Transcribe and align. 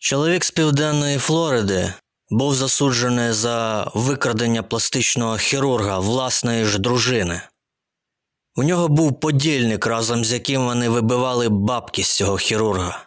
Чоловік 0.00 0.44
з 0.44 0.50
південної 0.50 1.18
Флориди 1.18 1.92
був 2.30 2.54
засуджений 2.54 3.32
за 3.32 3.90
викрадення 3.94 4.62
пластичного 4.62 5.36
хірурга 5.36 5.98
власної 5.98 6.64
ж 6.64 6.78
дружини. 6.78 7.42
У 8.56 8.62
нього 8.62 8.88
був 8.88 9.20
подільник, 9.20 9.86
разом 9.86 10.24
з 10.24 10.32
яким 10.32 10.64
вони 10.64 10.88
вибивали 10.88 11.48
бабки 11.48 12.02
з 12.02 12.16
цього 12.16 12.36
хірурга. 12.36 13.06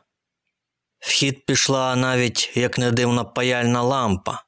В 0.99 1.09
хід 1.09 1.45
пішла 1.45 1.95
навіть, 1.95 2.51
як 2.55 2.77
не 2.77 2.91
дивно, 2.91 3.25
паяльна 3.25 3.81
лампа. 3.81 4.43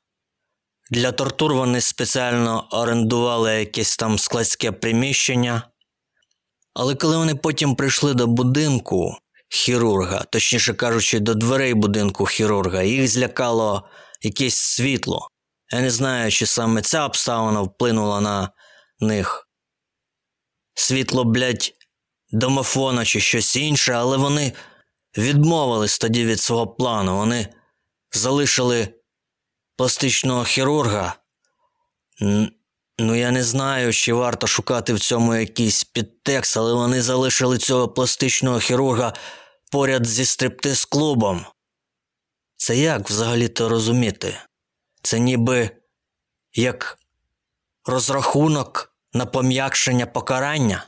Для 0.91 1.11
тортур 1.11 1.53
вони 1.53 1.81
спеціально 1.81 2.67
орендували 2.71 3.59
якесь 3.59 3.97
там 3.97 4.19
складське 4.19 4.71
приміщення. 4.71 5.63
Але 6.73 6.95
коли 6.95 7.17
вони 7.17 7.35
потім 7.35 7.75
прийшли 7.75 8.13
до 8.13 8.27
будинку 8.27 9.17
хірурга, 9.53 10.23
точніше 10.23 10.73
кажучи, 10.73 11.19
до 11.19 11.33
дверей 11.33 11.73
будинку 11.73 12.25
хірурга, 12.25 12.83
їх 12.83 13.07
злякало 13.07 13.89
якесь 14.21 14.57
світло. 14.57 15.27
Я 15.71 15.81
не 15.81 15.91
знаю, 15.91 16.31
чи 16.31 16.45
саме 16.45 16.81
ця 16.81 17.05
обставина 17.05 17.61
вплинула 17.61 18.21
на 18.21 18.49
них. 18.99 19.47
Світло, 20.75 21.23
блядь, 21.23 21.73
домофона 22.31 23.05
чи 23.05 23.19
щось 23.19 23.55
інше, 23.55 23.93
але 23.93 24.17
вони 24.17 24.53
відмовились 25.17 25.99
тоді 25.99 26.25
від 26.25 26.39
свого 26.39 26.67
плану. 26.67 27.17
Вони 27.17 27.47
залишили 28.11 28.87
пластичного 29.77 30.43
хірурга. 30.43 31.15
Ну, 32.99 33.15
я 33.15 33.31
не 33.31 33.43
знаю, 33.43 33.93
чи 33.93 34.13
варто 34.13 34.47
шукати 34.47 34.93
в 34.93 34.99
цьому 34.99 35.35
якийсь 35.35 35.83
підтекст, 35.83 36.57
але 36.57 36.73
вони 36.73 37.01
залишили 37.01 37.57
цього 37.57 37.89
пластичного 37.89 38.59
хірурга 38.59 39.13
поряд 39.73 40.07
зі 40.07 40.25
стриптиз-клубом. 40.25 41.45
Це 42.55 42.77
як 42.77 43.09
взагалі-то 43.09 43.69
розуміти? 43.69 44.37
Це 45.01 45.19
ніби 45.19 45.69
як 46.53 46.99
розрахунок 47.85 48.95
на 49.13 49.25
пом'якшення 49.25 50.05
покарання? 50.05 50.85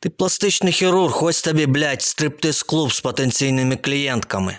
Ти 0.00 0.10
пластичний 0.10 0.72
хірург, 0.72 1.24
ось 1.24 1.42
тобі, 1.42 1.66
блядь, 1.66 2.02
стриптиз-клуб 2.02 2.92
з 2.92 3.00
потенційними 3.00 3.76
клієнтками. 3.76 4.58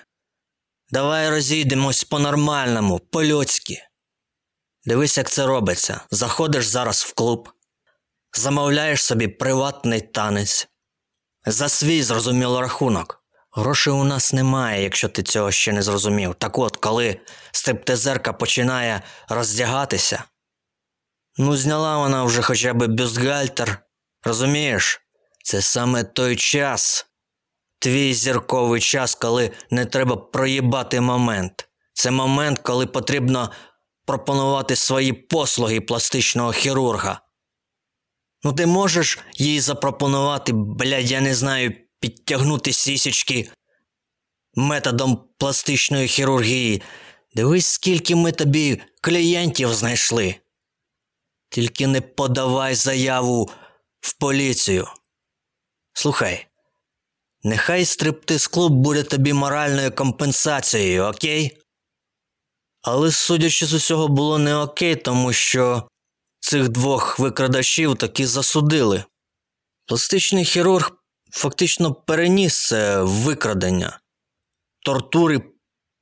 Давай 0.89 1.29
розійдемось 1.29 2.03
по-нормальному, 2.03 2.99
по-людськи. 2.99 3.83
Дивись, 4.85 5.17
як 5.17 5.29
це 5.29 5.45
робиться. 5.45 6.01
Заходиш 6.11 6.65
зараз 6.65 7.03
в 7.03 7.13
клуб, 7.13 7.49
замовляєш 8.33 9.03
собі 9.03 9.27
приватний 9.27 10.01
танець. 10.01 10.67
За 11.45 11.69
свій 11.69 12.03
зрозуміло 12.03 12.61
рахунок. 12.61 13.23
Грошей 13.51 13.93
у 13.93 14.03
нас 14.03 14.33
немає, 14.33 14.83
якщо 14.83 15.09
ти 15.09 15.23
цього 15.23 15.51
ще 15.51 15.73
не 15.73 15.81
зрозумів. 15.81 16.35
Так 16.35 16.57
от, 16.57 16.77
коли 16.77 17.19
стриптизерка 17.51 18.33
починає 18.33 19.01
роздягатися, 19.29 20.23
ну, 21.37 21.57
зняла 21.57 21.97
вона 21.97 22.23
вже 22.23 22.41
хоча 22.41 22.73
б 22.73 22.87
бюстгальтер. 22.87 23.77
Розумієш? 24.23 25.01
Це 25.43 25.61
саме 25.61 26.03
той 26.03 26.35
час, 26.35 27.05
твій 27.79 28.13
зірковий 28.13 28.81
час, 28.81 29.15
коли 29.15 29.51
не 29.71 29.85
треба 29.85 30.15
проїбати 30.15 31.01
момент. 31.01 31.69
Це 31.93 32.11
момент, 32.11 32.59
коли 32.59 32.85
потрібно 32.85 33.51
пропонувати 34.05 34.75
свої 34.75 35.13
послуги 35.13 35.81
пластичного 35.81 36.51
хірурга. 36.51 37.21
Ну, 38.43 38.53
ти 38.53 38.65
можеш 38.65 39.19
їй 39.33 39.59
запропонувати, 39.59 40.53
блядь, 40.53 41.11
я 41.11 41.21
не 41.21 41.35
знаю, 41.35 41.73
підтягнути 41.99 42.73
сісічки 42.73 43.49
методом 44.55 45.23
пластичної 45.37 46.07
хірургії. 46.07 46.81
Дивись, 47.35 47.65
скільки 47.65 48.15
ми 48.15 48.31
тобі 48.31 48.81
клієнтів 49.01 49.73
знайшли. 49.73 50.35
Тільки 51.49 51.87
не 51.87 52.01
подавай 52.01 52.75
заяву 52.75 53.49
в 53.99 54.13
поліцію. 54.13 54.87
Слухай, 55.93 56.47
нехай 57.43 57.85
стриптиз-клуб 57.85 58.73
буде 58.73 59.03
тобі 59.03 59.33
моральною 59.33 59.91
компенсацією, 59.91 61.03
окей? 61.03 61.57
Але, 62.81 63.11
судячи 63.11 63.65
з 63.65 63.73
усього, 63.73 64.07
було 64.07 64.37
не 64.37 64.55
окей, 64.55 64.95
тому 64.95 65.33
що 65.33 65.89
цих 66.49 66.69
двох 66.69 67.19
викрадачів 67.19 67.95
таки 67.95 68.27
засудили. 68.27 69.03
Пластичний 69.85 70.45
хірург 70.45 70.91
фактично 71.31 71.93
переніс 71.93 72.67
це 72.67 73.01
викрадення, 73.01 73.99
тортури 74.85 75.41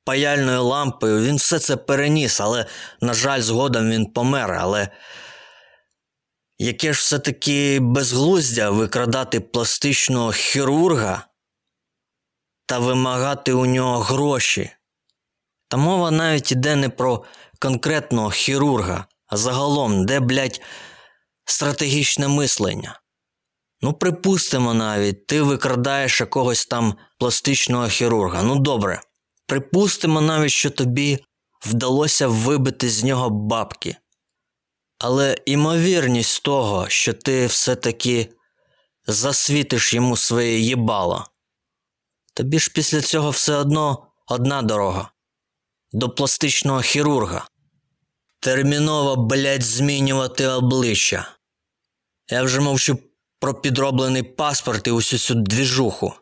паяльною 0.04 0.64
лампою. 0.64 1.22
Він 1.22 1.36
все 1.36 1.58
це 1.58 1.76
переніс, 1.76 2.40
але, 2.40 2.66
на 3.00 3.14
жаль, 3.14 3.40
згодом 3.40 3.90
він 3.90 4.06
помер. 4.06 4.52
Але 4.60 4.88
яке 6.58 6.92
ж 6.92 7.00
все-таки 7.00 7.80
безглуздя 7.80 8.70
викрадати 8.70 9.40
пластичного 9.40 10.32
хірурга 10.32 11.26
та 12.66 12.78
вимагати 12.78 13.52
у 13.52 13.66
нього 13.66 13.98
гроші. 13.98 14.70
Та 15.68 15.76
мова 15.76 16.10
навіть 16.10 16.52
іде 16.52 16.76
не 16.76 16.88
про 16.88 17.24
конкретного 17.58 18.30
хірурга, 18.30 19.06
а 19.28 19.36
загалом, 19.36 20.06
де, 20.06 20.20
блядь, 20.20 20.60
стратегічне 21.44 22.28
мислення. 22.28 23.00
Ну, 23.80 23.92
припустимо 23.92 24.74
навіть, 24.74 25.26
ти 25.26 25.42
викрадаєш 25.42 26.20
якогось 26.20 26.66
там 26.66 26.94
пластичного 27.18 27.88
хірурга. 27.88 28.42
Ну 28.42 28.56
добре. 28.56 29.00
Припустимо 29.46 30.20
навіть, 30.20 30.52
що 30.52 30.70
тобі 30.70 31.18
вдалося 31.66 32.28
вибити 32.28 32.90
з 32.90 33.04
нього 33.04 33.30
бабки. 33.30 33.96
Але 34.98 35.36
імовірність 35.46 36.42
того, 36.42 36.88
що 36.88 37.12
ти 37.12 37.46
все-таки 37.46 38.28
засвітиш 39.06 39.94
йому 39.94 40.16
своє 40.16 40.58
їбало, 40.58 41.26
тобі 42.34 42.58
ж 42.58 42.72
після 42.74 43.00
цього 43.00 43.30
все 43.30 43.54
одно 43.54 44.06
одна 44.26 44.62
дорога 44.62 45.10
до 45.92 46.10
пластичного 46.10 46.80
хірурга. 46.80 47.48
Терміново, 48.40 49.16
блядь, 49.16 49.62
змінювати 49.62 50.46
обличчя. 50.46 51.28
Я 52.30 52.42
вже 52.42 52.60
мовчу 52.60 52.98
про 53.40 53.54
підроблений 53.54 54.22
паспорт 54.22 54.86
і 54.86 54.90
усю 54.90 55.18
цю 55.18 55.34
двіжуху. 55.34 56.12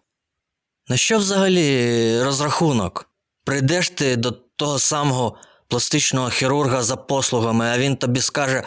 На 0.88 0.96
що 0.96 1.18
взагалі 1.18 2.22
розрахунок? 2.22 3.10
Прийдеш 3.44 3.90
ти 3.90 4.16
до 4.16 4.30
того 4.30 4.78
самого 4.78 5.38
пластичного 5.68 6.30
хірурга 6.30 6.82
за 6.82 6.96
послугами, 6.96 7.66
а 7.66 7.78
він 7.78 7.96
тобі 7.96 8.20
скаже: 8.20 8.62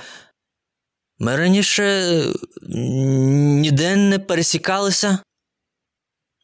ми 1.19 1.35
раніше 1.35 2.23
ніде 2.61 3.95
не 3.95 4.19
пересікалися? 4.19 5.19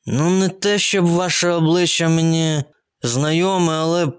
Ну, 0.06 0.30
не 0.30 0.50
те, 0.50 0.80
щоб 0.80 1.06
ваше 1.06 1.50
обличчя 1.50 2.10
мені 2.10 2.64
знайоме, 3.02 3.74
але. 3.74 4.12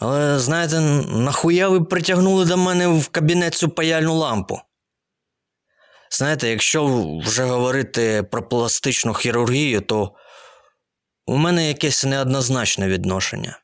Але, 0.00 0.38
знаєте, 0.38 0.80
нахуя 0.80 1.68
ви 1.68 1.80
притягнули 1.84 2.44
до 2.44 2.56
мене 2.56 2.88
в 2.88 3.08
кабінет 3.08 3.54
цю 3.54 3.68
паяльну 3.68 4.14
лампу? 4.14 4.60
Знаєте, 6.10 6.48
якщо 6.48 7.06
вже 7.24 7.44
говорити 7.44 8.22
про 8.22 8.48
пластичну 8.48 9.14
хірургію, 9.14 9.80
то 9.80 10.14
у 11.26 11.36
мене 11.36 11.68
якесь 11.68 12.04
неоднозначне 12.04 12.88
відношення. 12.88 13.58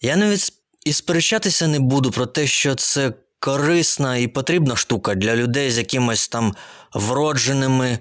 Я 0.00 0.16
навіть 0.16 0.52
і 0.84 0.92
сперечатися 0.92 1.68
не 1.68 1.80
буду 1.80 2.10
про 2.10 2.26
те, 2.26 2.46
що 2.46 2.74
це 2.74 3.12
корисна 3.38 4.16
і 4.16 4.28
потрібна 4.28 4.76
штука 4.76 5.14
для 5.14 5.36
людей 5.36 5.70
з 5.70 5.78
якимось 5.78 6.28
там 6.28 6.56
вродженими 6.94 7.98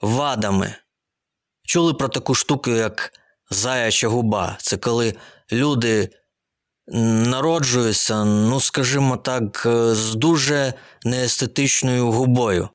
вадами. 0.00 0.74
Чули 1.62 1.94
про 1.94 2.08
таку 2.08 2.34
штуку, 2.34 2.70
як 2.70 3.12
заяча 3.50 4.08
губа. 4.08 4.56
Це 4.60 4.76
коли 4.76 5.14
люди 5.52 6.10
народжуються, 6.88 8.24
ну, 8.24 8.60
скажімо 8.60 9.16
так, 9.16 9.62
з 9.92 10.14
дуже 10.14 10.74
неестетичною 11.04 12.10
губою. 12.10 12.68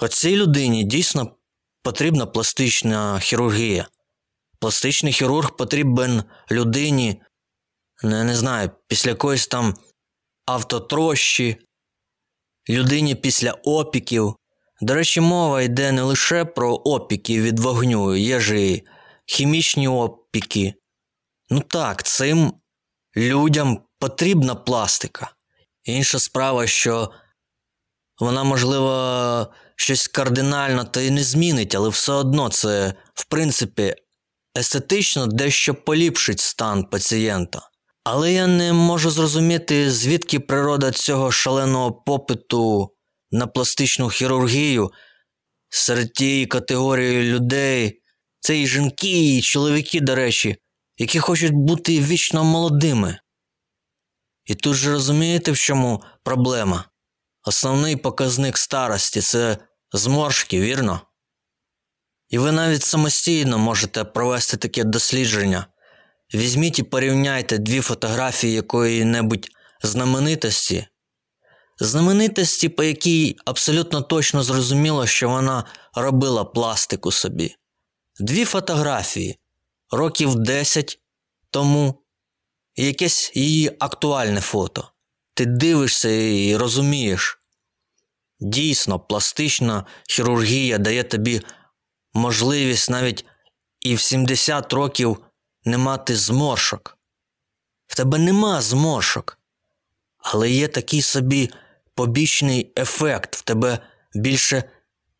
Оцій 0.00 0.36
людині 0.36 0.84
дійсно 0.84 1.36
потрібна 1.82 2.26
пластична 2.26 3.18
хірургія. 3.20 3.88
Пластичний 4.60 5.12
хірург 5.12 5.56
потрібен 5.56 6.22
людині, 6.50 7.22
не, 8.02 8.24
не 8.24 8.36
знаю, 8.36 8.70
після 8.88 9.10
якоїсь 9.10 9.46
там 9.46 9.74
автотрощі, 10.46 11.56
людині 12.68 13.14
після 13.14 13.52
опіків. 13.52 14.36
До 14.80 14.94
речі, 14.94 15.20
мова 15.20 15.62
йде 15.62 15.92
не 15.92 16.02
лише 16.02 16.44
про 16.44 16.74
опіки 16.74 17.42
від 17.42 17.58
вогню, 17.58 18.16
є 18.16 18.40
ж 18.40 18.60
і 18.60 18.86
хімічні 19.26 19.88
опіки. 19.88 20.74
Ну 21.50 21.60
так, 21.60 22.02
цим 22.02 22.52
людям 23.16 23.80
потрібна 23.98 24.54
пластика. 24.54 25.30
Інша 25.84 26.18
справа, 26.18 26.66
що 26.66 27.10
вона, 28.20 28.44
можливо, 28.44 29.52
щось 29.76 30.08
кардинально 30.08 30.84
то 30.84 31.00
й 31.00 31.10
не 31.10 31.22
змінить, 31.22 31.74
але 31.74 31.88
все 31.88 32.12
одно 32.12 32.48
це, 32.48 32.94
в 33.14 33.24
принципі, 33.24 33.94
естетично 34.58 35.26
дещо 35.26 35.74
поліпшить 35.74 36.40
стан 36.40 36.84
пацієнта. 36.84 37.60
Але 38.04 38.32
я 38.32 38.46
не 38.46 38.72
можу 38.72 39.10
зрозуміти, 39.10 39.90
звідки 39.90 40.40
природа 40.40 40.90
цього 40.90 41.32
шаленого 41.32 41.92
попиту 41.92 42.90
на 43.30 43.46
пластичну 43.46 44.08
хірургію 44.08 44.90
серед 45.68 46.12
тієї 46.12 46.46
категорії 46.46 47.22
людей. 47.22 48.02
Це 48.40 48.60
і 48.60 48.66
жінки, 48.66 49.36
і 49.36 49.42
чоловіки, 49.42 50.00
до 50.00 50.14
речі, 50.14 50.56
які 50.96 51.18
хочуть 51.18 51.54
бути 51.54 52.00
вічно 52.00 52.44
молодими. 52.44 53.18
І 54.44 54.54
тут 54.54 54.74
же 54.74 54.92
розумієте, 54.92 55.52
в 55.52 55.56
чому 55.56 56.02
проблема? 56.22 56.84
Основний 57.44 57.96
показник 57.96 58.58
старості 58.58 59.20
це 59.20 59.58
зморшки, 59.92 60.60
вірно? 60.60 61.00
І 62.28 62.38
ви 62.38 62.52
навіть 62.52 62.82
самостійно 62.82 63.58
можете 63.58 64.04
провести 64.04 64.56
таке 64.56 64.84
дослідження. 64.84 65.66
Візьміть 66.34 66.78
і 66.78 66.82
порівняйте 66.82 67.58
дві 67.58 67.80
фотографії 67.80 68.52
якої-небудь 68.52 69.48
знаменитості. 69.82 70.86
Знаменитості, 71.80 72.68
по 72.68 72.82
якій 72.84 73.36
абсолютно 73.44 74.02
точно 74.02 74.42
зрозуміло, 74.42 75.06
що 75.06 75.28
вона 75.28 75.64
робила 75.94 76.44
пластику 76.44 77.12
собі. 77.12 77.54
Дві 78.20 78.44
фотографії 78.44 79.38
років 79.90 80.34
10 80.34 81.00
тому 81.50 82.02
якесь 82.76 83.32
її 83.34 83.76
актуальне 83.78 84.40
фото. 84.40 84.92
Ти 85.34 85.46
дивишся 85.46 86.08
і 86.08 86.56
розумієш. 86.56 87.38
Дійсно, 88.40 89.00
пластична 89.00 89.86
хірургія 90.08 90.78
дає 90.78 91.04
тобі 91.04 91.40
можливість 92.14 92.90
навіть 92.90 93.24
і 93.80 93.94
в 93.94 94.00
70 94.00 94.72
років 94.72 95.24
не 95.64 95.78
мати 95.78 96.16
зморшок. 96.16 96.98
В 97.86 97.96
тебе 97.96 98.18
нема 98.18 98.62
зморшок, 98.62 99.38
але 100.18 100.50
є 100.50 100.68
такий 100.68 101.02
собі 101.02 101.50
побічний 101.94 102.72
ефект. 102.78 103.36
В 103.36 103.42
тебе 103.42 103.78
більше 104.14 104.70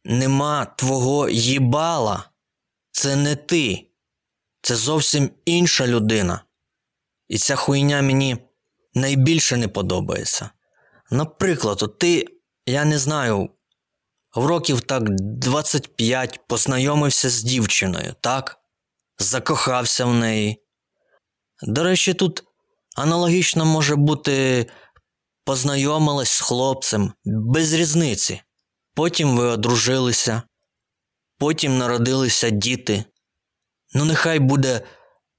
нема 0.04 0.64
твого 0.64 1.28
їбала. 1.28 2.30
Це 2.90 3.16
не 3.16 3.36
ти, 3.36 3.85
це 4.66 4.76
зовсім 4.76 5.30
інша 5.44 5.86
людина. 5.86 6.44
І 7.28 7.38
ця 7.38 7.56
хуйня 7.56 8.02
мені 8.02 8.36
найбільше 8.94 9.56
не 9.56 9.68
подобається. 9.68 10.50
Наприклад, 11.10 11.82
от 11.82 11.98
ти, 11.98 12.26
я 12.66 12.84
не 12.84 12.98
знаю, 12.98 13.50
в 14.34 14.46
років 14.46 14.80
так 14.80 15.02
25 15.10 16.40
познайомився 16.48 17.30
з 17.30 17.42
дівчиною, 17.42 18.14
так? 18.20 18.60
Закохався 19.18 20.04
в 20.04 20.14
неї. 20.14 20.62
До 21.62 21.82
речі, 21.82 22.14
тут 22.14 22.44
аналогічно 22.96 23.64
може 23.64 23.96
бути 23.96 24.66
познайомилась 25.44 26.30
з 26.30 26.40
хлопцем 26.40 27.12
без 27.24 27.72
різниці. 27.72 28.42
Потім 28.94 29.36
ви 29.36 29.44
одружилися, 29.44 30.42
потім 31.38 31.78
народилися 31.78 32.50
діти. 32.50 33.04
Ну, 33.96 34.04
нехай 34.04 34.38
буде 34.38 34.81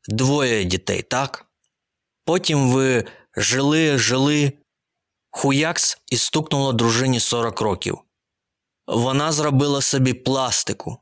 двоє 0.07 0.63
дітей, 0.63 1.01
так? 1.01 1.45
Потім 2.25 2.71
ви 2.71 3.05
жили, 3.35 3.97
жили, 3.97 4.53
хуякс 5.31 5.97
і 6.07 6.17
стукнуло 6.17 6.73
дружині 6.73 7.19
40 7.19 7.61
років. 7.61 7.99
Вона 8.87 9.31
зробила 9.31 9.81
собі 9.81 10.13
пластику. 10.13 10.97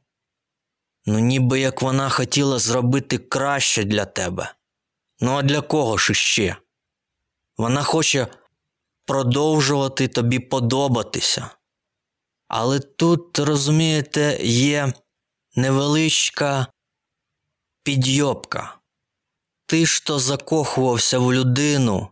Ну, 1.06 1.19
ніби 1.19 1.60
як 1.60 1.81
вона 1.81 2.10
хотіла 2.10 2.60
зробити 2.60 3.18
краще 3.18 3.84
для 3.84 4.06
тебе. 4.06 4.56
Ну 5.19 5.31
а 5.31 5.42
для 5.42 5.62
кого 5.62 5.98
ж 5.98 6.12
іще? 6.12 6.56
Вона 7.58 7.84
хоче 7.84 8.28
продовжувати 9.06 10.08
тобі 10.08 10.40
подобатися. 10.40 11.50
Але 12.48 12.80
тут, 12.80 13.40
розумієте, 13.40 14.38
є 14.44 14.94
невеличка 15.56 16.68
підйобка. 17.86 18.78
Ти 19.66 19.86
ж 19.86 20.06
то 20.06 20.20
закохувався 20.20 21.20
в 21.20 21.34
людину 21.34 22.08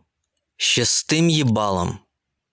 ще 0.56 0.84
з 0.84 1.04
тим 1.04 1.30
їбалом, 1.30 1.98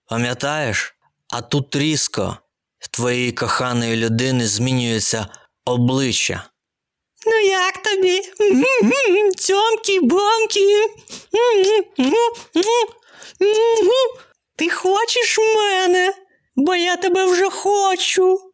пам'ятаєш? 0.06 0.94
А 1.30 1.42
тут 1.42 1.76
різко 1.76 2.36
в 2.78 2.88
твоєї 2.88 3.32
коханої 3.32 3.96
людини 3.96 4.46
змінюється 4.46 5.26
обличчя. 5.64 6.44
Ну 7.26 7.32
як 7.36 7.82
тобі? 7.82 8.20
Цьомкі, 9.36 10.00
бомки. 10.00 10.86
Ти 14.56 14.68
хочеш 14.68 15.38
мене, 15.38 16.14
бо 16.56 16.74
я 16.74 16.96
тебе 16.96 17.24
вже 17.26 17.50
хочу. 17.50 18.52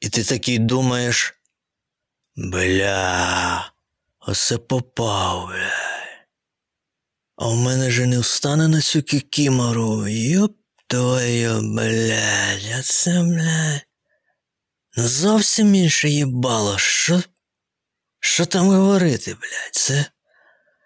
І 0.00 0.08
ти 0.08 0.24
такий 0.24 0.58
думаєш. 0.58 1.34
Бля, 2.36 3.72
оце 4.28 4.58
попав, 4.58 5.46
бля. 5.46 5.72
А 7.36 7.48
в 7.48 7.56
мене 7.56 7.90
же 7.90 8.06
не 8.06 8.18
встане 8.18 8.68
на 8.68 8.80
цю 8.80 9.02
кікімору. 9.02 10.08
Йоп 10.08 10.56
твою, 10.86 11.60
блядь, 11.62 12.72
а 12.78 12.82
це, 12.82 13.22
блядь. 13.22 13.86
Ну 14.96 15.08
зовсім 15.08 15.74
інше 15.74 16.08
їбало. 16.08 16.78
Що? 16.78 17.22
Що 18.20 18.46
там 18.46 18.66
говорити, 18.66 19.34
блядь? 19.34 19.74
Це. 19.74 20.04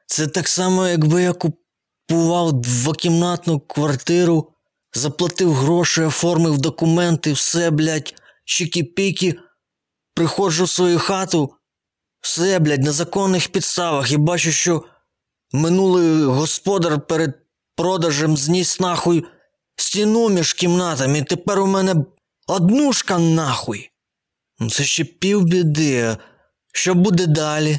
Це 0.07 0.27
так 0.27 0.49
само, 0.49 0.89
якби 0.89 1.23
я 1.23 1.33
купував 1.33 2.53
двокімнатну 2.53 3.61
квартиру, 3.61 4.53
заплатив 4.93 5.55
гроші, 5.55 6.03
оформив 6.03 6.59
документи, 6.59 7.33
все, 7.33 7.71
блядь, 7.71 8.15
чики-піки, 8.47 9.35
приходжу 10.15 10.65
в 10.65 10.71
свою 10.71 10.99
хату, 10.99 11.55
все, 12.23 12.59
блядь, 12.59 12.83
на 12.83 12.93
законних 12.93 13.49
підставах 13.49 14.13
і 14.13 14.17
бачу, 14.17 14.53
що 14.53 14.85
минулий 15.53 16.25
господар 16.25 17.07
перед 17.07 17.35
продажем 17.77 18.37
зніс 18.37 18.81
нахуй 18.81 19.25
стіну 19.77 20.29
між 20.29 20.53
кімнатами, 20.53 21.19
і 21.19 21.23
тепер 21.23 21.61
у 21.61 21.67
мене 21.67 21.95
однушка 22.47 23.19
нахуй. 23.19 23.91
Ну 24.59 24.71
це 24.71 24.85
ще 24.85 25.05
півбіди. 25.05 26.17
Що 26.73 26.95
буде 26.95 27.27
далі? 27.27 27.79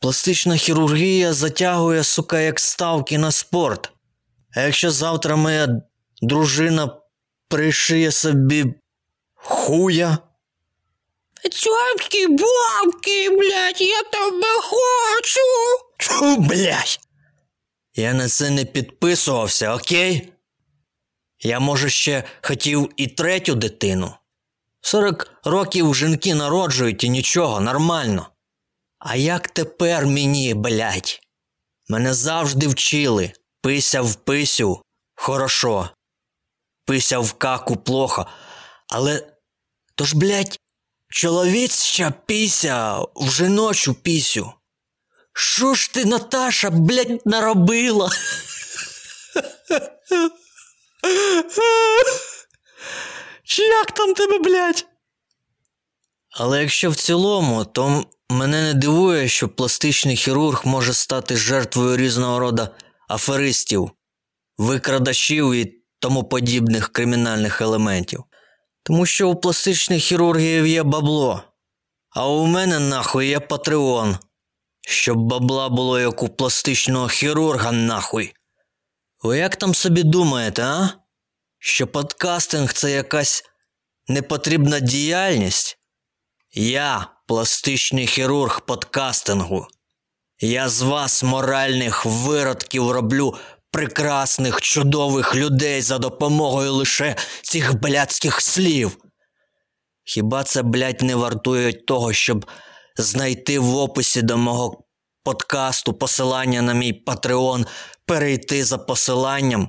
Пластична 0.00 0.56
хірургія 0.56 1.32
затягує, 1.32 2.04
сука, 2.04 2.40
як 2.40 2.60
ставки 2.60 3.18
на 3.18 3.30
спорт. 3.30 3.92
А 4.54 4.60
якщо 4.60 4.90
завтра 4.90 5.36
моя 5.36 5.82
дружина 6.22 7.00
пришиє 7.48 8.12
собі 8.12 8.74
хуя, 9.34 10.18
Цьомкі, 11.42 12.26
бомки, 12.26 13.30
блядь, 13.30 13.80
я 13.80 14.02
тебе 14.02 14.60
хочу. 14.62 15.40
Чу, 15.98 16.36
блядь. 16.36 16.98
Я 17.94 18.14
на 18.14 18.28
це 18.28 18.50
не 18.50 18.64
підписувався, 18.64 19.74
окей? 19.74 20.32
Я, 21.40 21.60
може, 21.60 21.90
ще 21.90 22.24
хотів 22.42 22.92
і 22.96 23.06
третю 23.06 23.54
дитину. 23.54 24.14
40 24.80 25.40
років 25.44 25.94
жінки 25.94 26.34
народжують 26.34 27.04
і 27.04 27.08
нічого, 27.08 27.60
нормально. 27.60 28.30
А 28.98 29.16
як 29.16 29.48
тепер 29.48 30.06
мені, 30.06 30.54
блядь? 30.54 31.20
Мене 31.88 32.14
завжди 32.14 32.68
вчили. 32.68 33.32
Пися 33.62 34.02
в 34.02 34.14
писю 34.14 34.82
хорошо. 35.14 35.90
Пися 36.84 37.18
в 37.18 37.32
каку 37.32 37.76
плохо. 37.76 38.26
Але 38.88 39.26
то 39.94 40.04
ж, 40.04 40.16
блядь, 40.16 40.58
чоловіча 41.08 42.12
піся 42.26 42.98
в 43.16 43.30
жіночу 43.30 43.94
пісю. 43.94 44.52
Що 45.32 45.74
ж 45.74 45.92
ти, 45.92 46.04
Наташа, 46.04 46.70
блядь, 46.70 47.26
наробила? 47.26 48.10
Чи 53.44 53.62
як 53.62 53.92
там 53.92 54.14
тебе, 54.14 54.38
блядь? 54.38 54.86
Але 56.30 56.60
якщо 56.60 56.90
в 56.90 56.96
цілому, 56.96 57.64
то 57.64 58.04
мене 58.30 58.62
не 58.62 58.74
дивує, 58.74 59.28
що 59.28 59.48
пластичний 59.48 60.16
хірург 60.16 60.62
може 60.64 60.94
стати 60.94 61.36
жертвою 61.36 61.96
різного 61.96 62.38
роду 62.38 62.68
аферистів, 63.08 63.90
викрадачів 64.58 65.54
і 65.54 65.74
тому 65.98 66.24
подібних 66.24 66.88
кримінальних 66.88 67.60
елементів. 67.60 68.24
Тому 68.86 69.06
що 69.06 69.28
у 69.28 69.36
пластичних 69.36 70.02
хірургів 70.02 70.66
є 70.66 70.82
бабло, 70.82 71.42
а 72.10 72.28
у 72.28 72.46
мене 72.46 72.78
нахуй 72.78 73.28
є 73.28 73.40
патреон. 73.40 74.18
Щоб 74.80 75.18
бабла 75.18 75.68
було 75.68 76.00
як 76.00 76.22
у 76.22 76.28
пластичного 76.28 77.08
хірурга 77.08 77.72
нахуй. 77.72 78.32
Ви 79.22 79.38
як 79.38 79.56
там 79.56 79.74
собі 79.74 80.02
думаєте, 80.02 80.62
а? 80.62 80.90
Що 81.58 81.86
подкастинг 81.86 82.72
це 82.72 82.90
якась 82.90 83.44
непотрібна 84.08 84.80
діяльність? 84.80 85.78
Я 86.52 87.06
пластичний 87.26 88.06
хірург 88.06 88.60
подкастингу. 88.60 89.66
Я 90.40 90.68
з 90.68 90.82
вас, 90.82 91.22
моральних 91.22 92.06
виродків, 92.06 92.90
роблю 92.90 93.34
прекрасних, 93.70 94.60
чудових 94.60 95.34
людей 95.34 95.82
за 95.82 95.98
допомогою 95.98 96.72
лише 96.72 97.16
цих 97.42 97.80
блядських 97.80 98.40
слів. 98.40 98.96
Хіба 100.04 100.44
це, 100.44 100.62
блядь, 100.62 101.02
не 101.02 101.14
вартує 101.14 101.72
того, 101.72 102.12
щоб 102.12 102.46
знайти 102.96 103.58
в 103.58 103.76
описі 103.76 104.22
до 104.22 104.38
мого 104.38 104.84
подкасту 105.24 105.94
посилання 105.94 106.62
на 106.62 106.74
мій 106.74 107.04
Patreon, 107.06 107.66
перейти 108.06 108.64
за 108.64 108.78
посиланням, 108.78 109.68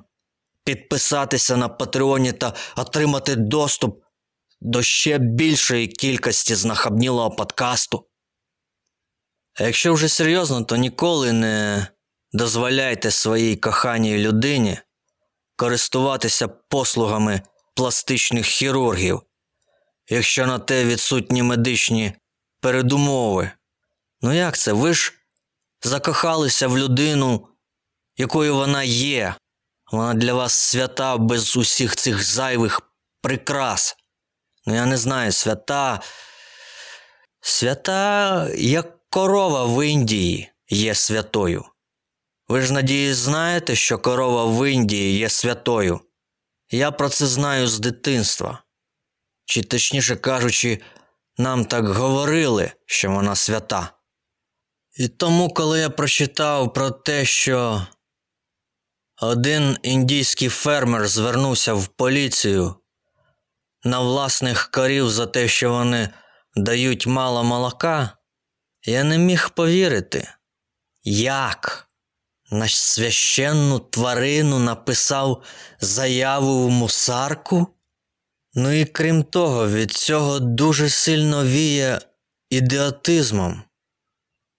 підписатися 0.63 1.57
на 1.57 1.69
Патреоні 1.69 2.31
та 2.31 2.53
отримати 2.75 3.35
доступ 3.35 4.03
до 4.61 4.83
ще 4.83 5.17
більшої 5.17 5.87
кількості 5.87 6.55
знахабнілого 6.55 7.31
подкасту. 7.31 8.07
А 9.59 9.63
якщо 9.63 9.93
вже 9.93 10.09
серйозно, 10.09 10.63
то 10.63 10.75
ніколи 10.75 11.33
не 11.33 11.87
дозволяйте 12.33 13.11
своїй 13.11 13.55
коханій 13.55 14.17
людині 14.17 14.79
користуватися 15.55 16.47
послугами 16.47 17.41
пластичних 17.75 18.45
хірургів, 18.45 19.21
якщо 20.09 20.47
на 20.47 20.59
те 20.59 20.85
відсутні 20.85 21.43
медичні 21.43 22.13
передумови. 22.61 23.51
Ну 24.21 24.33
як 24.33 24.57
це? 24.57 24.73
Ви 24.73 24.93
ж 24.93 25.13
закохалися 25.81 26.67
в 26.67 26.77
людину, 26.77 27.47
якою 28.17 28.55
вона 28.55 28.83
є. 28.83 29.35
Вона 29.91 30.13
для 30.13 30.33
вас 30.33 30.53
свята 30.53 31.17
без 31.17 31.57
усіх 31.57 31.95
цих 31.95 32.23
зайвих 32.23 32.81
прикрас. 33.21 33.95
Ну, 34.65 34.75
я 34.75 34.85
не 34.85 34.97
знаю, 34.97 35.31
свята. 35.31 36.01
Свята, 37.41 38.49
як 38.55 39.09
корова 39.09 39.65
в 39.65 39.87
Індії 39.87 40.51
є 40.69 40.95
святою. 40.95 41.65
Ви 42.47 42.61
ж, 42.61 42.73
надіюсь, 42.73 43.17
знаєте, 43.17 43.75
що 43.75 43.99
корова 43.99 44.45
в 44.45 44.71
Індії 44.71 45.17
є 45.17 45.29
святою. 45.29 45.99
Я 46.71 46.91
про 46.91 47.09
це 47.09 47.25
знаю 47.25 47.67
з 47.67 47.79
дитинства. 47.79 48.63
Чи 49.45 49.63
точніше 49.63 50.15
кажучи, 50.15 50.81
нам 51.37 51.65
так 51.65 51.87
говорили, 51.87 52.71
що 52.85 53.11
вона 53.11 53.35
свята. 53.35 53.93
І 54.97 55.07
тому, 55.07 55.53
коли 55.53 55.79
я 55.79 55.89
прочитав 55.89 56.73
про 56.73 56.91
те, 56.91 57.25
що 57.25 57.87
один 59.21 59.77
індійський 59.83 60.49
фермер 60.49 61.07
звернувся 61.07 61.73
в 61.73 61.87
поліцію 61.87 62.75
на 63.83 63.99
власних 63.99 64.71
корів 64.71 65.09
за 65.09 65.27
те, 65.27 65.47
що 65.47 65.71
вони 65.71 66.09
дають 66.55 67.07
мало 67.07 67.43
молока, 67.43 68.17
я 68.83 69.03
не 69.03 69.17
міг 69.17 69.49
повірити, 69.49 70.29
як 71.03 71.86
на 72.51 72.67
священну 72.67 73.79
тварину 73.79 74.59
написав 74.59 75.43
заяву 75.79 76.67
в 76.67 76.69
мусарку. 76.69 77.67
Ну 78.53 78.71
і 78.71 78.85
крім 78.85 79.23
того, 79.23 79.67
від 79.67 79.91
цього 79.91 80.39
дуже 80.39 80.89
сильно 80.89 81.45
віє 81.45 81.99
ідіотизмом. 82.49 83.63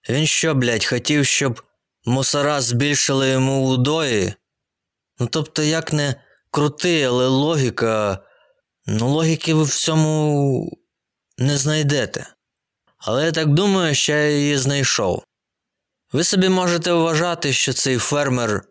Він 0.09 0.25
що, 0.25 0.55
блядь, 0.55 0.85
хотів, 0.85 1.25
щоб 1.25 1.63
мусора 2.05 2.61
збільшили 2.61 3.29
йому 3.29 3.67
удої? 3.67 4.33
Ну 5.19 5.27
тобто, 5.27 5.63
як 5.63 5.93
не 5.93 6.15
крути, 6.51 7.03
але 7.03 7.27
логіка. 7.27 8.19
Ну, 8.85 9.09
логіки 9.09 9.53
ви 9.53 9.63
в 9.63 9.75
цьому 9.75 10.77
не 11.37 11.57
знайдете. 11.57 12.27
Але 12.97 13.25
я 13.25 13.31
так 13.31 13.47
думаю, 13.47 13.95
що 13.95 14.11
я 14.11 14.29
її 14.29 14.57
знайшов. 14.57 15.23
Ви 16.11 16.23
собі 16.23 16.49
можете 16.49 16.93
вважати, 16.93 17.53
що 17.53 17.73
цей 17.73 17.97
фермер 17.97 18.63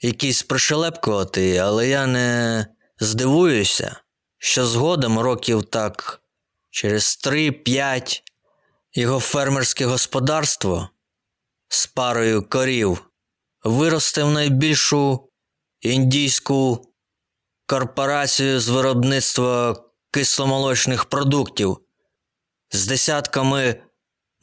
якийсь 0.00 0.42
пришелепкуватий, 0.42 1.58
але 1.58 1.88
я 1.88 2.06
не 2.06 2.66
здивуюся, 3.00 3.96
що 4.38 4.66
згодом 4.66 5.18
років 5.18 5.64
так 5.64 6.22
через 6.70 7.20
3-5 7.26 8.22
його 8.94 9.20
фермерське 9.20 9.86
господарство 9.86 10.88
з 11.68 11.86
парою 11.86 12.48
корів 12.48 13.10
виросте 13.64 14.24
в 14.24 14.30
найбільшу 14.30 15.28
індійську 15.80 16.88
корпорацію 17.66 18.60
з 18.60 18.68
виробництва 18.68 19.84
кисломолочних 20.10 21.04
продуктів 21.04 21.78
з 22.70 22.86
десятками 22.86 23.83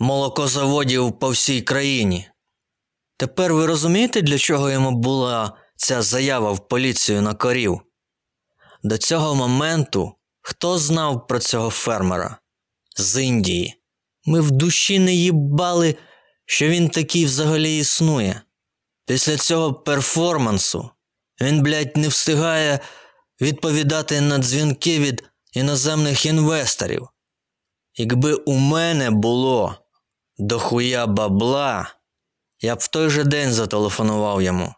молокозаводів 0.01 1.19
по 1.19 1.29
всій 1.29 1.61
країні. 1.61 2.27
Тепер 3.17 3.53
ви 3.53 3.65
розумієте, 3.65 4.21
для 4.21 4.37
чого 4.37 4.69
йому 4.69 4.91
була 4.91 5.57
ця 5.75 6.01
заява 6.01 6.51
в 6.51 6.67
поліцію 6.67 7.21
на 7.21 7.33
корів? 7.33 7.81
До 8.83 8.97
цього 8.97 9.35
моменту 9.35 10.13
хто 10.41 10.77
знав 10.77 11.27
про 11.27 11.39
цього 11.39 11.69
фермера 11.69 12.37
з 12.97 13.23
Індії? 13.23 13.75
Ми 14.25 14.41
в 14.41 14.51
душі 14.51 14.99
не 14.99 15.13
їбали, 15.13 15.95
що 16.45 16.67
він 16.67 16.89
такий 16.89 17.25
взагалі 17.25 17.77
існує. 17.77 18.41
Після 19.05 19.37
цього 19.37 19.73
перформансу 19.73 20.89
він, 21.41 21.61
блядь, 21.61 21.97
не 21.97 22.07
встигає 22.07 22.79
відповідати 23.41 24.21
на 24.21 24.37
дзвінки 24.37 24.99
від 24.99 25.23
іноземних 25.53 26.25
інвесторів. 26.25 27.07
Якби 27.95 28.33
у 28.33 28.53
мене 28.53 29.09
було 29.09 29.80
дохуя 30.41 31.07
бабла, 31.07 31.95
я 32.59 32.75
б 32.75 32.79
в 32.79 32.87
той 32.87 33.09
же 33.09 33.23
день 33.23 33.51
зателефонував 33.51 34.41
йому. 34.41 34.75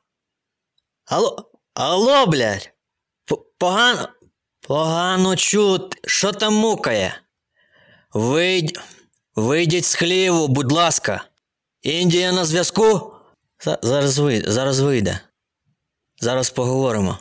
Алло, 1.05 1.51
алло, 1.73 2.25
блядь, 2.25 2.73
погано, 3.57 4.09
погано 4.61 5.35
чути, 5.35 5.97
що 6.05 6.31
там 6.31 6.53
мукає? 6.53 7.21
Вийдь, 8.13 8.79
вийдіть 9.35 9.85
з 9.85 9.95
хліву, 9.95 10.47
будь 10.47 10.71
ласка. 10.71 11.23
Індія 11.81 12.31
на 12.31 12.45
зв'язку? 12.45 13.15
Зараз 13.81 14.19
вийде, 14.19 14.51
зараз 14.51 14.79
вийде. 14.79 15.19
Зараз 16.19 16.49
поговоримо. 16.49 17.17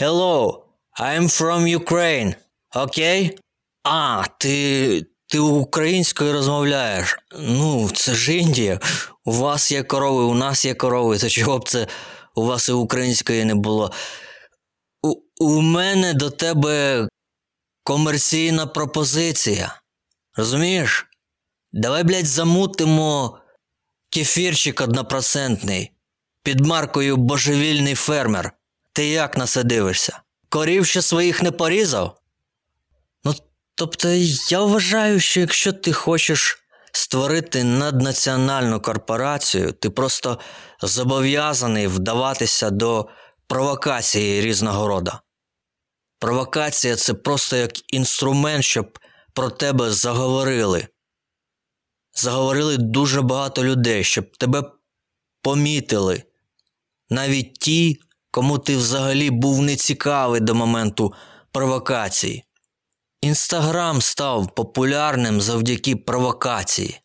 Hello, 0.00 0.62
I'm 1.00 1.22
from 1.22 1.78
Ukraine. 1.78 2.34
Окей? 2.74 3.38
А, 3.82 4.24
ти. 4.38 5.06
Ти 5.30 5.38
українською 5.38 6.32
розмовляєш. 6.32 7.18
Ну, 7.38 7.90
це 7.94 8.14
ж 8.14 8.34
Індія. 8.34 8.80
У 9.24 9.32
вас 9.32 9.72
є 9.72 9.82
корови, 9.82 10.22
у 10.22 10.34
нас 10.34 10.64
є 10.64 10.74
корови. 10.74 11.18
То 11.18 11.28
чого 11.28 11.58
б 11.58 11.68
це 11.68 11.86
у 12.34 12.44
вас 12.44 12.68
і 12.68 12.72
української 12.72 13.44
не 13.44 13.54
було? 13.54 13.92
У, 15.02 15.14
у 15.38 15.60
мене 15.60 16.14
до 16.14 16.30
тебе 16.30 17.08
комерційна 17.82 18.66
пропозиція. 18.66 19.80
Розумієш? 20.36 21.06
Давай, 21.72 22.04
блядь, 22.04 22.26
замутимо 22.26 23.38
кефірчик 24.10 24.80
однопроцентний 24.80 25.90
під 26.42 26.60
маркою 26.60 27.16
Божевільний 27.16 27.94
фермер. 27.94 28.52
Ти 28.92 29.08
як 29.08 29.38
на 29.38 29.46
це 29.46 29.62
дивишся? 29.62 30.20
Корів 30.48 30.86
ще 30.86 31.02
своїх 31.02 31.42
не 31.42 31.50
порізав? 31.50 32.19
Тобто, 33.80 34.08
я 34.48 34.60
вважаю, 34.60 35.20
що 35.20 35.40
якщо 35.40 35.72
ти 35.72 35.92
хочеш 35.92 36.58
створити 36.92 37.64
наднаціональну 37.64 38.80
корпорацію, 38.80 39.72
ти 39.72 39.90
просто 39.90 40.38
зобов'язаний 40.82 41.86
вдаватися 41.86 42.70
до 42.70 43.08
провокації 43.46 44.40
різного 44.40 44.88
роду. 44.88 45.12
Провокація 46.18 46.96
це 46.96 47.14
просто 47.14 47.56
як 47.56 47.92
інструмент, 47.94 48.64
щоб 48.64 48.98
про 49.32 49.50
тебе 49.50 49.90
заговорили. 49.90 50.86
Заговорили 52.14 52.76
дуже 52.76 53.22
багато 53.22 53.64
людей, 53.64 54.04
щоб 54.04 54.36
тебе 54.36 54.62
помітили. 55.42 56.22
Навіть 57.10 57.54
ті, 57.54 58.00
кому 58.30 58.58
ти 58.58 58.76
взагалі 58.76 59.30
був 59.30 59.62
нецікавий 59.62 60.40
до 60.40 60.54
моменту 60.54 61.14
провокації. 61.52 62.44
Інстаграм 63.20 64.02
став 64.02 64.54
популярним 64.54 65.40
завдяки 65.40 65.96
провокації. 65.96 67.00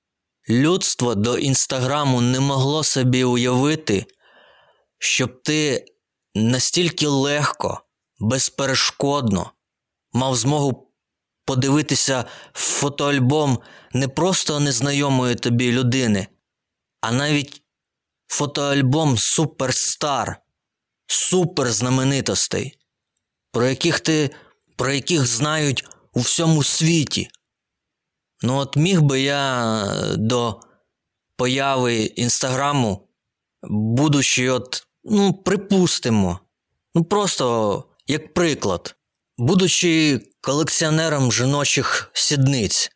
Людство 0.50 1.16
до 1.16 1.38
інстаграму 1.38 2.22
не 2.22 2.40
могло 2.40 2.84
собі 2.84 3.24
уявити, 3.24 4.06
щоб 5.00 5.44
ти 5.44 5.86
настільки 6.36 7.08
легко, 7.08 7.82
безперешкодно 8.20 9.52
мав 10.14 10.36
змогу 10.36 10.92
подивитися 11.46 12.26
фотоальбом 12.54 13.60
не 13.94 14.08
просто 14.08 14.60
незнайомої 14.60 15.36
тобі 15.36 15.72
людини, 15.72 16.28
а 17.02 17.12
навіть 17.12 17.62
фотоальбом 18.28 19.18
суперстар, 19.18 20.42
суперзнаменитостей, 21.08 22.78
про 23.52 23.68
яких 23.68 24.00
ти 24.00 24.30
про 24.76 24.94
яких 24.94 25.26
знають 25.26 25.86
у 26.16 26.20
всьому 26.20 26.64
світі. 26.64 27.30
Ну, 28.42 28.58
от 28.58 28.76
міг 28.76 29.02
би 29.02 29.22
я 29.22 29.84
е, 29.86 30.16
до 30.16 30.60
появи 31.38 31.96
інстаграму, 31.96 33.08
будучи, 33.70 34.50
от, 34.50 34.88
ну, 35.04 35.34
припустимо, 35.34 36.40
ну 36.96 37.04
просто 37.04 37.84
як 38.08 38.34
приклад, 38.34 38.96
будучи 39.38 40.22
колекціонером 40.42 41.32
жіночих 41.32 42.12
сідниць, 42.14 42.92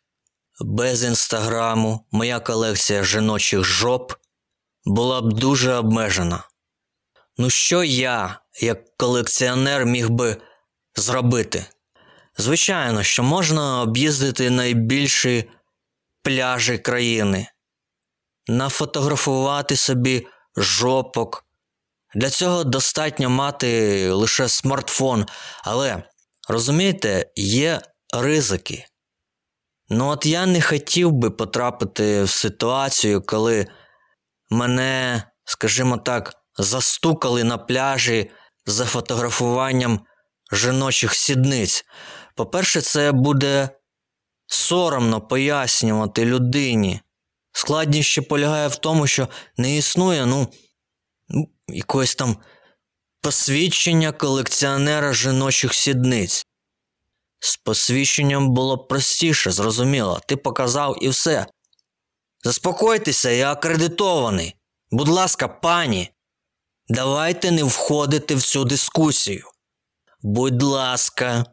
без 0.60 1.04
інстаграму 1.04 2.06
моя 2.10 2.40
колекція 2.40 3.04
жіночих 3.04 3.64
жоп 3.64 4.12
була 4.84 5.20
б 5.20 5.32
дуже 5.32 5.72
обмежена. 5.72 6.44
Ну, 7.38 7.50
що 7.50 7.84
я, 7.84 8.40
як 8.60 8.96
колекціонер, 8.96 9.86
міг 9.86 10.10
би 10.10 10.36
зробити? 10.96 11.66
Звичайно, 12.38 13.02
що 13.02 13.22
можна 13.22 13.82
об'їздити 13.82 14.50
найбільші 14.50 15.50
пляжі 16.22 16.78
країни, 16.78 17.46
нафотографувати 18.48 19.76
собі 19.76 20.26
жопок. 20.56 21.44
Для 22.14 22.30
цього 22.30 22.64
достатньо 22.64 23.30
мати 23.30 24.10
лише 24.10 24.48
смартфон, 24.48 25.26
але 25.64 26.02
розумієте, 26.48 27.26
є 27.36 27.80
ризики. 28.14 28.86
Ну, 29.88 30.08
от 30.08 30.26
я 30.26 30.46
не 30.46 30.62
хотів 30.62 31.12
би 31.12 31.30
потрапити 31.30 32.22
в 32.22 32.30
ситуацію, 32.30 33.22
коли 33.22 33.66
мене, 34.50 35.22
скажімо 35.44 35.96
так, 35.96 36.34
застукали 36.58 37.44
на 37.44 37.58
пляжі 37.58 38.30
за 38.66 38.84
фотографуванням 38.84 40.00
жіночих 40.52 41.14
сідниць. 41.14 41.84
По-перше, 42.40 42.80
це 42.80 43.12
буде 43.12 43.68
соромно 44.46 45.20
пояснювати 45.20 46.24
людині. 46.24 47.00
Складність 47.52 48.08
ще 48.08 48.22
полягає 48.22 48.68
в 48.68 48.76
тому, 48.76 49.06
що 49.06 49.28
не 49.56 49.76
існує, 49.76 50.26
ну, 50.26 50.48
ну, 51.28 51.48
якогось 51.68 52.14
там 52.14 52.36
посвідчення 53.20 54.12
колекціонера 54.12 55.12
жіночих 55.12 55.74
сідниць. 55.74 56.46
З 57.40 57.56
посвідченням 57.56 58.48
було 58.48 58.76
б 58.76 58.88
простіше, 58.88 59.50
зрозуміло. 59.50 60.20
Ти 60.26 60.36
показав 60.36 60.96
і 61.00 61.08
все. 61.08 61.46
Заспокойтеся, 62.44 63.30
я 63.30 63.52
акредитований. 63.52 64.56
Будь 64.90 65.08
ласка, 65.08 65.48
пані, 65.48 66.10
давайте 66.88 67.50
не 67.50 67.62
входити 67.62 68.34
в 68.34 68.42
цю 68.42 68.64
дискусію. 68.64 69.46
Будь 70.22 70.62
ласка, 70.62 71.44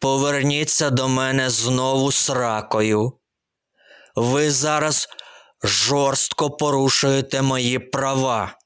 поверніться 0.00 0.90
до 0.90 1.08
мене 1.08 1.50
знову 1.50 2.12
з 2.12 2.30
ракою. 2.30 3.12
Ви 4.16 4.50
зараз 4.50 5.08
жорстко 5.62 6.50
порушуєте 6.50 7.42
мої 7.42 7.78
права. 7.78 8.58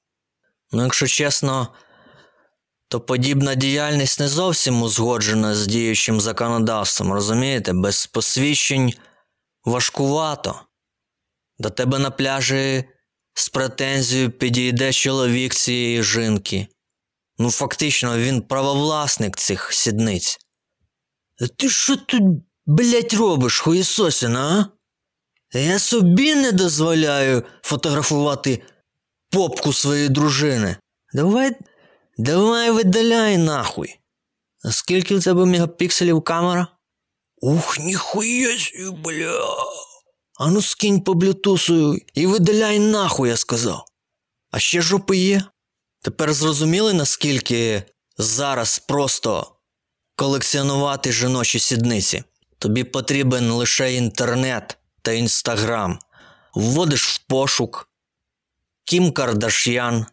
Ну, 0.73 0.83
якщо 0.83 1.07
чесно, 1.07 1.69
то 2.89 3.01
подібна 3.01 3.55
діяльність 3.55 4.21
не 4.21 4.29
зовсім 4.29 4.83
узгоджена 4.83 5.55
з 5.55 5.67
діючим 5.67 6.21
законодавством, 6.21 7.12
розумієте? 7.12 7.73
Без 7.73 8.07
посвідчень 8.07 8.95
важкувато. 9.65 10.61
До 11.59 11.71
тебе 11.71 11.99
на 11.99 12.11
пляжі 12.11 12.85
з 13.35 13.49
претензією 13.49 14.31
підійде 14.31 14.93
чоловік 14.93 15.55
цієї 15.55 16.03
жінки. 16.03 16.67
Ну, 17.39 17.51
фактично, 17.51 18.19
він 18.19 18.43
правовласник 18.43 19.37
цих 19.37 19.73
сідниць. 19.73 20.39
Ти 21.57 21.69
що 21.69 21.97
тут, 21.97 22.23
блять, 22.67 23.15
робиш, 23.15 23.59
хуєсосіна, 23.59 24.71
а? 25.55 25.59
Я 25.59 25.79
собі 25.79 26.35
не 26.35 26.53
дозволяю 26.53 27.43
фотографувати 27.62 28.62
попку 29.31 29.73
своєї 29.73 30.09
дружини. 30.09 30.77
Давай, 31.12 31.57
давай 32.19 32.71
видаляй 32.71 33.39
нахуй. 33.39 33.99
А 34.65 34.73
скільки 34.73 35.17
в 35.17 35.25
тебе 35.25 35.45
мегапікселів 35.45 36.23
камера? 36.23 36.67
Ух, 37.37 37.78
ніхуя 37.78 38.59
сі, 38.59 38.91
бля. 39.04 39.56
А 40.39 40.50
ну 40.50 40.63
скинь 40.63 41.00
по 41.00 41.15
блютусу 41.15 41.97
і 42.15 42.26
видаляй 42.26 42.78
нахуй, 42.78 43.28
я 43.28 43.37
сказав. 43.37 43.85
А 44.50 44.59
ще 44.59 44.83
жопи 44.83 45.17
є? 45.17 45.43
Тепер 46.02 46.33
зрозуміли, 46.33 46.93
наскільки 46.93 47.83
зараз 48.19 48.78
просто 48.78 49.56
колекціонувати 50.17 51.13
жіночі 51.13 51.59
сідниці? 51.59 52.25
Тобі 52.59 52.85
потрібен 52.85 53.51
лише 53.51 53.95
інтернет 53.95 54.79
та 55.03 55.13
інстаграм. 55.13 55.99
Вводиш 56.55 57.09
в 57.09 57.19
пошук 57.19 57.89
Кім 58.85 59.13
Кардаш'ян. 59.13 60.07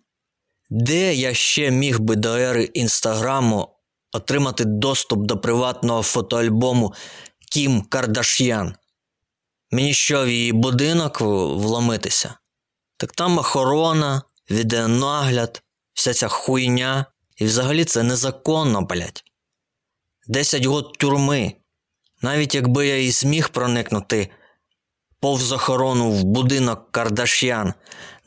Де 0.70 1.16
я 1.16 1.34
ще 1.34 1.72
міг 1.72 2.00
би 2.00 2.16
до 2.16 2.36
ери 2.36 2.64
інстаграму 2.64 3.76
отримати 4.12 4.66
доступ 4.66 5.20
до 5.20 5.38
приватного 5.38 6.04
фотоальбому 6.04 6.94
Кім 7.52 7.82
Кардаш'ян? 7.82 8.76
Мені 9.72 9.94
що 9.94 10.26
в 10.26 10.30
її 10.30 10.54
будинок 10.54 11.22
вломитися? 11.22 12.34
Так 12.98 13.12
там 13.12 13.38
охорона, 13.38 14.22
відеонагляд, 14.50 15.64
вся 15.94 16.14
ця 16.14 16.28
хуйня. 16.28 17.06
І 17.38 17.46
взагалі 17.46 17.86
це 17.86 18.04
незаконно, 18.04 18.82
блять. 18.82 19.24
Десять 20.32 20.66
год 20.66 20.98
тюрми. 20.98 21.54
Навіть 22.22 22.56
якби 22.56 22.88
я 22.88 22.98
і 22.98 23.12
зміг 23.12 23.50
проникнути 23.50 24.30
повз 25.20 25.52
охорону 25.52 26.12
в 26.12 26.24
будинок 26.24 26.92
Кардаш'ян, 26.92 27.74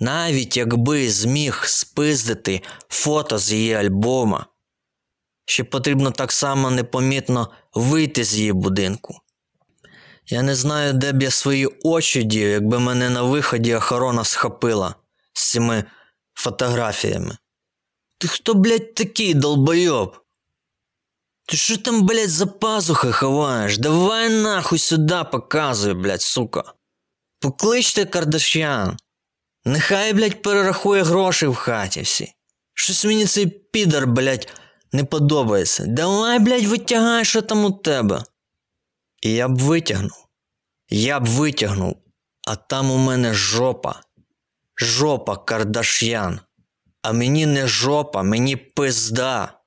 навіть 0.00 0.56
якби 0.56 1.10
зміг 1.10 1.64
спиздити 1.66 2.62
фото 2.88 3.38
з 3.38 3.52
її 3.52 3.74
альбома, 3.74 4.46
ще 5.44 5.64
потрібно 5.64 6.10
так 6.10 6.32
само 6.32 6.70
непомітно 6.70 7.50
вийти 7.74 8.24
з 8.24 8.38
її 8.38 8.52
будинку. 8.52 9.20
Я 10.26 10.42
не 10.42 10.54
знаю, 10.54 10.92
де 10.92 11.12
б 11.12 11.22
я 11.22 11.30
свої 11.30 11.68
очі 11.84 12.22
дів, 12.22 12.48
якби 12.48 12.78
мене 12.78 13.10
на 13.10 13.22
виході 13.22 13.74
охорона 13.74 14.24
схопила 14.24 14.94
з 15.32 15.50
цими 15.50 15.84
фотографіями. 16.34 17.36
Ти 18.18 18.28
хто, 18.28 18.54
блядь, 18.54 18.94
такий 18.94 19.34
долбойоб? 19.34 20.21
Ти 21.52 21.58
що 21.58 21.78
там, 21.78 22.02
блядь, 22.02 22.30
за 22.30 22.46
пазухи 22.46 23.12
ховаєш? 23.12 23.78
Давай 23.78 24.28
нахуй 24.28 24.78
сюди 24.78 25.24
показуй, 25.32 25.94
блядь, 25.94 26.22
сука. 26.22 26.64
Покличте 27.40 28.04
Кардашян. 28.04 28.96
Нехай, 29.64 30.12
блядь, 30.12 30.42
перерахує 30.42 31.02
гроші 31.02 31.46
в 31.46 31.54
хаті 31.54 32.02
всі. 32.02 32.32
Щось 32.74 33.04
мені 33.04 33.24
цей 33.24 33.46
підар, 33.46 34.06
блядь, 34.06 34.48
не 34.92 35.04
подобається. 35.04 35.84
Давай, 35.86 36.38
блядь, 36.38 36.64
витягай, 36.64 37.24
що 37.24 37.42
там 37.42 37.64
у 37.64 37.70
тебе. 37.70 38.24
І 39.22 39.32
я 39.32 39.48
б 39.48 39.58
витягнув. 39.58 40.28
Я 40.90 41.20
б 41.20 41.26
витягнув, 41.26 41.96
а 42.48 42.56
там 42.56 42.90
у 42.90 42.96
мене 42.96 43.34
жопа. 43.34 44.00
Жопа 44.76 45.36
Кардаш'ян. 45.36 46.40
А 47.02 47.12
мені 47.12 47.46
не 47.46 47.66
жопа, 47.66 48.22
мені 48.22 48.56
пизда. 48.56 49.61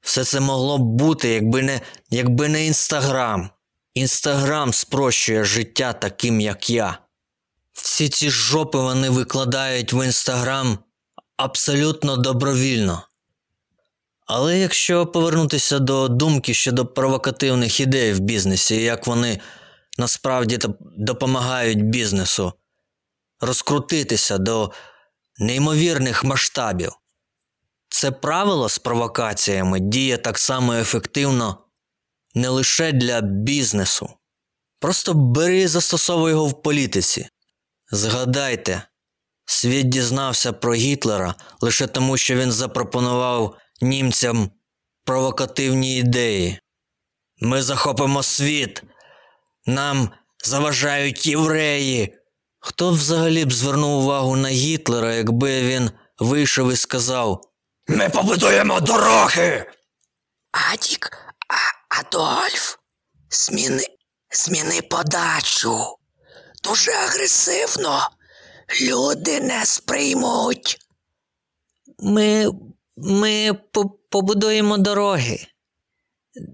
Все 0.00 0.24
це 0.24 0.40
могло 0.40 0.78
б 0.78 0.82
бути, 0.82 1.28
якби 1.28 1.62
не, 1.62 1.80
якби 2.10 2.48
не 2.48 2.66
інстаграм. 2.66 3.50
Інстаграм 3.94 4.72
спрощує 4.72 5.44
життя 5.44 5.92
таким, 5.92 6.40
як 6.40 6.70
я. 6.70 6.98
Всі 7.72 8.08
ці 8.08 8.30
жопи 8.30 8.78
вони 8.78 9.10
викладають 9.10 9.92
в 9.92 10.04
інстаграм 10.04 10.78
абсолютно 11.36 12.16
добровільно. 12.16 13.02
Але 14.26 14.58
якщо 14.58 15.06
повернутися 15.06 15.78
до 15.78 16.08
думки 16.08 16.54
щодо 16.54 16.86
провокативних 16.86 17.80
ідей 17.80 18.12
в 18.12 18.20
бізнесі, 18.20 18.76
і 18.76 18.82
як 18.82 19.06
вони 19.06 19.40
насправді 19.98 20.58
допомагають 20.80 21.84
бізнесу 21.84 22.52
розкрутитися 23.40 24.38
до 24.38 24.72
неймовірних 25.38 26.24
масштабів, 26.24 26.92
це 27.90 28.10
правило 28.10 28.68
з 28.68 28.78
провокаціями 28.78 29.80
діє 29.80 30.16
так 30.16 30.38
само 30.38 30.74
ефективно 30.74 31.64
не 32.34 32.48
лише 32.48 32.92
для 32.92 33.20
бізнесу. 33.20 34.10
Просто 34.80 35.14
бери 35.14 35.60
і 35.60 35.66
застосовуй 35.66 36.30
його 36.30 36.46
в 36.46 36.62
політиці. 36.62 37.28
Згадайте, 37.90 38.82
світ 39.44 39.88
дізнався 39.88 40.52
про 40.52 40.74
Гітлера 40.74 41.34
лише 41.60 41.86
тому, 41.86 42.16
що 42.16 42.36
він 42.36 42.52
запропонував 42.52 43.56
німцям 43.80 44.50
провокативні 45.04 45.96
ідеї. 45.96 46.60
Ми 47.40 47.62
захопимо 47.62 48.22
світ, 48.22 48.82
нам 49.66 50.10
заважають 50.44 51.26
євреї. 51.26 52.16
Хто 52.58 52.90
взагалі 52.90 53.44
б 53.44 53.52
звернув 53.52 54.02
увагу 54.02 54.36
на 54.36 54.48
Гітлера, 54.48 55.14
якби 55.14 55.62
він 55.62 55.90
вийшов 56.18 56.72
і 56.72 56.76
сказав 56.76 57.49
Ми 57.90 58.08
побудуємо 58.08 58.80
дороги. 58.80 59.66
Адік, 60.72 61.10
а, 61.48 61.98
Адольф, 62.00 62.76
зміни, 63.30 63.84
Зміни 64.32 64.82
подачу. 64.82 65.96
Дуже 66.64 66.92
агресивно. 66.92 68.08
Люди 68.82 69.40
не 69.40 69.66
сприймуть. 69.66 70.78
Ми. 71.98 72.46
ми 72.96 73.52
по- 73.72 73.90
побудуємо 74.10 74.78
дороги. 74.78 75.46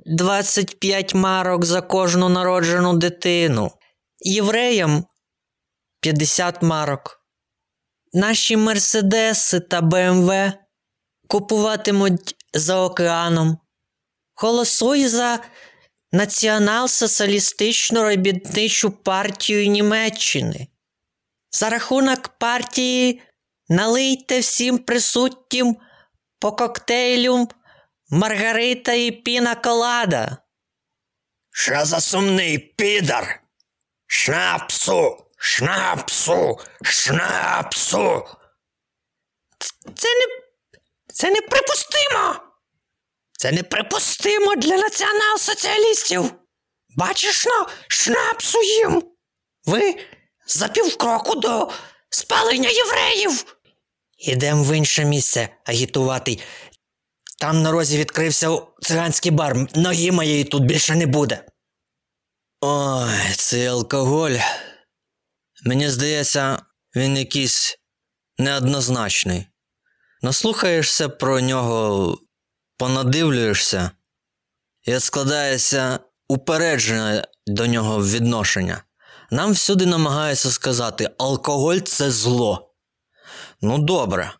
25 0.07 1.15
марок 1.15 1.65
за 1.65 1.81
кожну 1.81 2.29
народжену 2.29 2.97
дитину. 2.97 3.71
Євреям 4.21 5.05
50 6.01 6.63
марок. 6.63 7.21
Наші 8.13 8.57
Мерседеси 8.57 9.61
та 9.61 9.81
БМВ 9.81 10.53
купуватимуть 11.29 12.37
за 12.55 12.77
океаном. 12.77 13.59
Голосуй 14.35 15.07
за 15.07 15.41
Націонал-соціалістичну 16.13 18.03
робітничу 18.03 18.91
партію 18.91 19.67
Німеччини. 19.67 20.69
За 21.51 21.71
рахунок 21.71 22.29
партії 22.29 23.23
налийте 23.69 24.41
всім 24.41 24.79
присутнім 24.79 25.77
по 26.39 26.53
коктейлю 26.53 27.49
Маргарита 28.11 28.93
і 28.93 29.11
Піна 29.11 29.55
Колада. 29.55 30.37
Що 31.51 31.85
за 31.85 32.01
сумний 32.01 32.59
підар? 32.59 33.41
Шнапсу, 34.07 35.27
шнапсу, 35.37 36.59
шнапсу. 36.83 38.25
Це 39.95 40.09
не. 40.09 40.46
Це 41.17 41.31
неприпустимо. 41.31 42.35
Це 43.39 43.53
неприпустимо 43.53 44.57
для 44.57 44.77
націонал-соціалістів. 44.77 46.33
Бачиш 46.97 47.47
но, 47.47 47.69
шнапсу 47.89 48.63
їм. 48.63 49.03
Ви 49.65 49.97
за 50.47 50.69
півкроку 50.69 51.35
до 51.35 51.71
спалення 52.11 52.69
євреїв. 52.69 53.57
Ідем 54.19 54.65
в 54.65 54.77
інше 54.77 55.05
місце 55.05 55.49
агітувати. 55.65 56.39
Там 57.39 57.63
на 57.63 57.71
розі 57.71 57.99
відкрився 57.99 58.59
циганський 58.83 59.33
бар. 59.33 59.57
Ноги 59.75 60.13
моєї 60.13 60.45
тут 60.45 60.65
більше 60.65 60.95
не 60.95 61.07
буде. 61.07 61.45
Ой, 62.61 63.33
цей 63.37 63.67
алкоголь. 63.67 64.37
Мені 65.65 65.91
здається, 65.91 66.63
він 66.97 67.17
якийсь 67.17 67.79
неоднозначний. 68.39 69.47
Наслухаєшся 70.27 71.09
про 71.09 71.41
нього, 71.41 72.19
понадивлюєшся, 72.79 73.91
і 74.83 75.01
складається 75.01 75.99
упереджене 76.29 77.25
до 77.47 77.67
нього 77.67 78.05
відношення. 78.05 78.83
Нам 79.31 79.53
всюди 79.53 79.87
намагаються 79.87 80.51
сказати, 80.51 81.11
алкоголь 81.19 81.79
це 81.79 82.11
зло. 82.11 82.75
Ну, 83.61 83.79
добре. 83.79 84.33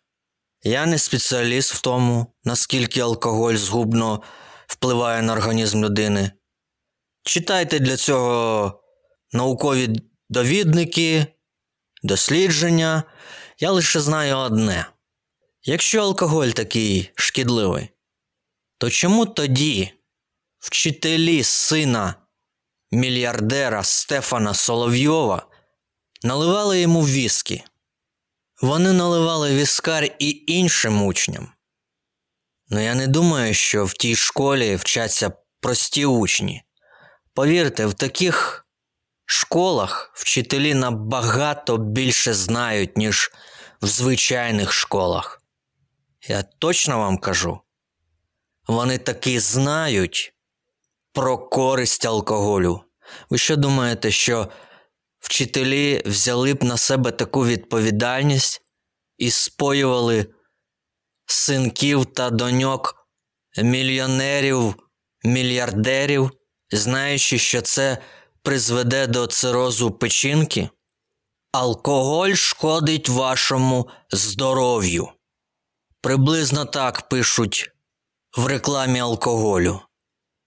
Я 0.63 0.85
не 0.85 0.97
спеціаліст 0.97 1.73
в 1.73 1.81
тому, 1.81 2.33
наскільки 2.43 2.99
алкоголь 2.99 3.55
згубно 3.55 4.21
впливає 4.67 5.21
на 5.21 5.33
організм 5.33 5.83
людини. 5.83 6.31
Читайте 7.23 7.79
для 7.79 7.97
цього 7.97 8.81
наукові 9.31 10.01
довідники, 10.29 11.25
дослідження. 12.03 13.03
Я 13.59 13.71
лише 13.71 13.99
знаю 13.99 14.37
одне: 14.37 14.85
якщо 15.67 16.01
алкоголь 16.01 16.47
такий 16.47 17.11
шкідливий, 17.15 17.89
то 18.77 18.89
чому 18.89 19.25
тоді 19.25 19.91
вчителі 20.59 21.43
сина 21.43 22.15
мільярдера 22.91 23.83
Стефана 23.83 24.53
Соловйова 24.53 25.47
наливали 26.23 26.81
йому 26.81 27.01
віскі? 27.01 27.63
Вони 28.61 28.93
наливали 28.93 29.55
віскар 29.55 30.03
і 30.19 30.43
іншим 30.47 31.03
учням. 31.03 31.51
Ну 32.69 32.79
я 32.79 32.95
не 32.95 33.07
думаю, 33.07 33.53
що 33.53 33.85
в 33.85 33.93
тій 33.93 34.15
школі 34.15 34.75
вчаться 34.75 35.31
прості 35.59 36.05
учні. 36.05 36.63
Повірте, 37.33 37.85
в 37.85 37.93
таких 37.93 38.65
школах 39.25 40.11
вчителі 40.13 40.73
набагато 40.73 41.77
більше 41.77 42.33
знають, 42.33 42.97
ніж 42.97 43.31
в 43.81 43.87
звичайних 43.87 44.73
школах. 44.73 45.36
Я 46.27 46.43
точно 46.43 46.97
вам 46.97 47.17
кажу. 47.17 47.59
Вони 48.67 48.97
таки 48.97 49.39
знають 49.39 50.33
про 51.13 51.37
користь 51.37 52.05
алкоголю. 52.05 52.81
Ви 53.29 53.37
що 53.37 53.55
думаєте, 53.55 54.11
що 54.11 54.47
вчителі 55.19 56.01
взяли 56.05 56.53
б 56.53 56.63
на 56.63 56.77
себе 56.77 57.11
таку 57.11 57.45
відповідальність 57.45 58.61
і 59.17 59.31
споювали 59.31 60.25
синків 61.25 62.05
та 62.05 62.29
доньок 62.29 63.07
мільйонерів, 63.57 64.75
мільярдерів, 65.23 66.31
знаючи, 66.71 67.37
що 67.37 67.61
це 67.61 67.97
призведе 68.41 69.07
до 69.07 69.27
цирозу 69.27 69.91
печінки? 69.91 70.69
Алкоголь 71.51 72.33
шкодить 72.33 73.09
вашому 73.09 73.89
здоров'ю. 74.11 75.09
Приблизно 76.01 76.65
так 76.65 77.09
пишуть 77.09 77.71
в 78.37 78.45
рекламі 78.45 78.99
алкоголю. 78.99 79.81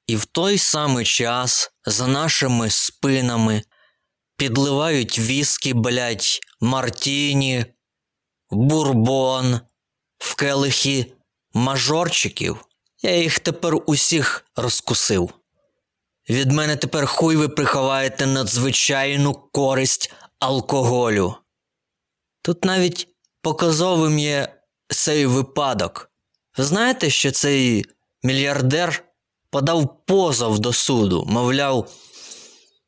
І 0.06 0.16
в 0.16 0.24
той 0.24 0.58
самий 0.58 1.04
час 1.04 1.70
за 1.86 2.06
нашими 2.06 2.70
спинами 2.70 3.62
підливають 4.36 5.18
віскі, 5.18 5.74
блять, 5.74 6.40
мартіні, 6.60 7.64
бурбон, 8.50 9.60
в 10.18 10.34
келихи 10.34 11.12
мажорчиків. 11.52 12.64
Я 13.02 13.16
їх 13.16 13.38
тепер 13.38 13.74
усіх 13.86 14.44
розкусив. 14.56 15.30
Від 16.28 16.52
мене 16.52 16.76
тепер 16.76 17.06
хуй 17.06 17.36
ви 17.36 17.48
приховаєте 17.48 18.26
надзвичайну 18.26 19.34
користь 19.34 20.12
алкоголю. 20.38 21.34
Тут 22.42 22.64
навіть 22.64 23.08
показовим 23.42 24.18
є 24.18 24.59
цей 24.90 25.26
випадок. 25.26 26.10
Ви 26.58 26.64
знаєте, 26.64 27.10
що 27.10 27.30
цей 27.30 27.84
мільярдер 28.22 29.04
подав 29.50 30.04
позов 30.06 30.58
до 30.58 30.72
суду, 30.72 31.24
мовляв, 31.28 31.90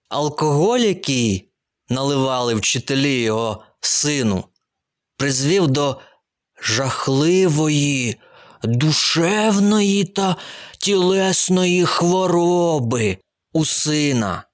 алкоголь, 0.08 0.78
який 0.78 1.52
наливали 1.88 2.54
вчителі 2.54 3.22
його 3.22 3.64
сину, 3.80 4.44
призвів 5.16 5.66
до 5.66 6.00
жахливої, 6.62 8.20
душевної 8.62 10.04
та 10.04 10.36
тілесної 10.78 11.86
хвороби 11.86 13.18
у 13.52 13.64
сина. 13.64 14.44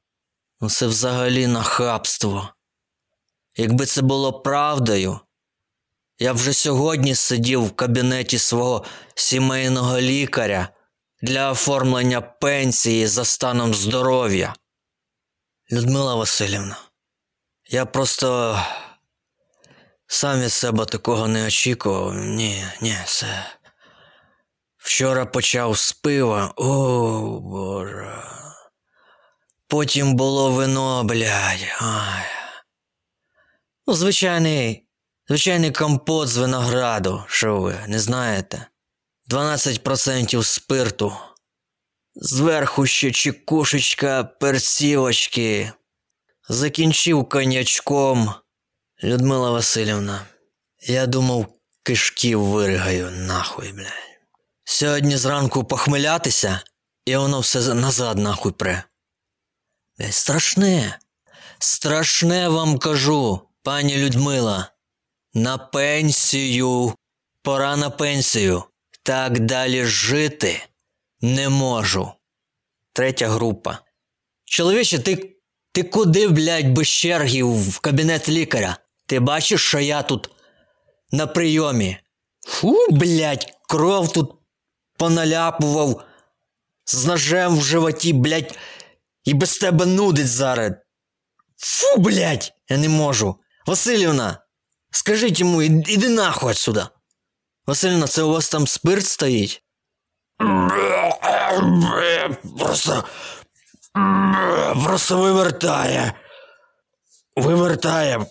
Це 0.68 0.86
взагалі 0.86 1.46
нахабство. 1.46 2.48
Якби 3.56 3.86
це 3.86 4.02
було 4.02 4.32
правдою, 4.32 5.20
я 6.18 6.32
вже 6.32 6.52
сьогодні 6.52 7.14
сидів 7.14 7.64
в 7.64 7.76
кабінеті 7.76 8.38
свого 8.38 8.84
сімейного 9.14 10.00
лікаря 10.00 10.68
для 11.22 11.50
оформлення 11.50 12.20
пенсії 12.20 13.06
за 13.06 13.24
станом 13.24 13.74
здоров'я. 13.74 14.54
Людмила 15.72 16.14
Васильівна, 16.14 16.78
я 17.68 17.86
просто 17.86 18.58
сам 20.06 20.40
від 20.40 20.52
себе 20.52 20.84
такого 20.84 21.28
не 21.28 21.46
очікував. 21.46 22.14
Ні, 22.14 22.64
ні, 22.80 22.96
це. 23.06 23.46
Вчора 24.76 25.26
почав 25.26 25.78
з 25.78 25.92
пива. 25.92 26.52
О, 26.56 27.40
Боже. 27.40 28.22
Потім 29.66 30.14
було 30.14 30.50
вино, 30.50 31.04
блядь. 31.04 31.66
Ай. 31.80 32.24
Ну, 33.86 33.94
звичайний, 33.94 34.87
звичайний 35.28 35.72
компот 35.72 36.28
з 36.28 36.36
винограду, 36.36 37.24
що 37.28 37.60
ви, 37.60 37.78
не 37.88 37.98
знаєте? 37.98 38.66
12% 39.30 40.42
спирту. 40.42 41.16
Зверху 42.14 42.86
ще 42.86 43.10
чекушечка 43.10 44.24
перцівочки. 44.24 45.72
Закінчив 46.48 47.28
конячком. 47.28 48.34
Людмила 49.04 49.50
Васильівна, 49.50 50.26
я 50.80 51.06
думав, 51.06 51.46
кишків 51.82 52.42
виригаю 52.42 53.10
нахуй, 53.10 53.72
блядь. 53.72 53.92
Сьогодні 54.64 55.16
зранку 55.16 55.64
похмелятися, 55.64 56.60
і 57.04 57.16
воно 57.16 57.40
все 57.40 57.74
назад 57.74 58.18
нахуй 58.18 58.52
пре. 58.52 58.84
Блядь, 59.98 60.14
страшне. 60.14 60.98
Страшне 61.58 62.48
вам 62.48 62.78
кажу, 62.78 63.40
пані 63.62 63.96
Людмила. 63.96 64.70
На 65.38 65.58
пенсію. 65.58 66.94
Пора 67.42 67.76
на 67.76 67.90
пенсію. 67.90 68.62
Так 69.02 69.38
далі 69.40 69.84
жити 69.84 70.62
не 71.20 71.48
можу. 71.48 72.12
Третя 72.92 73.28
група. 73.28 73.78
Чоловіче, 74.44 74.98
ти 74.98 75.36
Ти 75.72 75.82
куди, 75.82 76.28
блядь, 76.28 76.72
без 76.72 76.88
черги 76.88 77.42
в 77.42 77.78
кабінет 77.78 78.28
лікаря? 78.28 78.76
Ти 79.06 79.20
бачиш, 79.20 79.64
що 79.64 79.78
я 79.78 80.02
тут 80.02 80.30
на 81.12 81.26
прийомі? 81.26 81.98
Фу, 82.46 82.86
блядь, 82.90 83.52
кров 83.68 84.12
тут 84.12 84.34
поналяпував 84.96 86.04
з 86.84 87.06
ножем 87.06 87.58
в 87.58 87.62
животі, 87.62 88.12
блядь, 88.12 88.58
і 89.24 89.34
без 89.34 89.58
тебе 89.58 89.86
нудить 89.86 90.28
зараз. 90.28 90.72
Фу, 91.56 92.00
блядь, 92.00 92.52
я 92.68 92.76
не 92.76 92.88
можу. 92.88 93.36
Васильівна, 93.66 94.38
скажіть 94.90 95.40
йому, 95.40 95.62
«Іди- 95.62 96.08
нахуй 96.08 96.50
отсюда. 96.50 96.90
Васильівна, 97.66 98.06
це 98.06 98.22
у 98.22 98.30
вас 98.32 98.48
там 98.48 98.66
спирт 98.66 99.06
стоїть? 99.06 99.62
Просто. 102.58 103.04
Просто 104.84 105.18
вивертає. 105.18 106.12
Вивертає. 107.36 108.26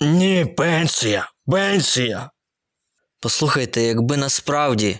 Ні, 0.00 0.44
пенсія. 0.44 1.30
Пенсія. 1.46 2.30
Послухайте, 3.20 3.82
якби 3.82 4.16
насправді 4.16 4.98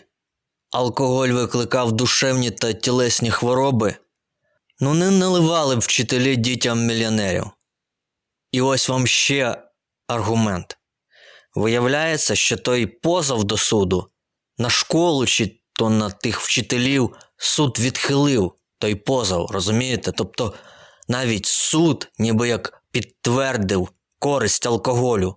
алкоголь 0.71 1.29
викликав 1.29 1.93
душевні 1.93 2.51
та 2.51 2.73
тілесні 2.73 3.31
хвороби, 3.31 3.97
ну 4.81 4.95
не 4.95 5.11
наливали 5.11 5.77
б 5.77 5.79
вчителі 5.79 6.37
дітям 6.37 6.87
мільйонерів. 6.87 7.51
І 8.53 8.61
ось 8.61 8.89
вам 8.89 9.07
ще 9.07 9.63
аргумент. 10.07 10.78
Виявляється, 11.59 12.35
що 12.35 12.57
той 12.57 12.87
позов 12.87 13.45
до 13.45 13.57
суду 13.57 14.11
на 14.59 14.71
школу 14.71 15.27
чи 15.27 15.61
то 15.73 15.91
на 15.91 16.11
тих 16.11 16.41
вчителів 16.41 17.17
суд 17.37 17.79
відхилив 17.79 18.53
той 18.79 18.95
позов, 18.95 19.51
розумієте? 19.51 20.13
Тобто 20.13 20.55
навіть 21.09 21.47
суд 21.47 22.09
ніби 22.19 22.49
як 22.49 22.83
підтвердив 22.91 23.89
користь 24.19 24.67
алкоголю. 24.67 25.37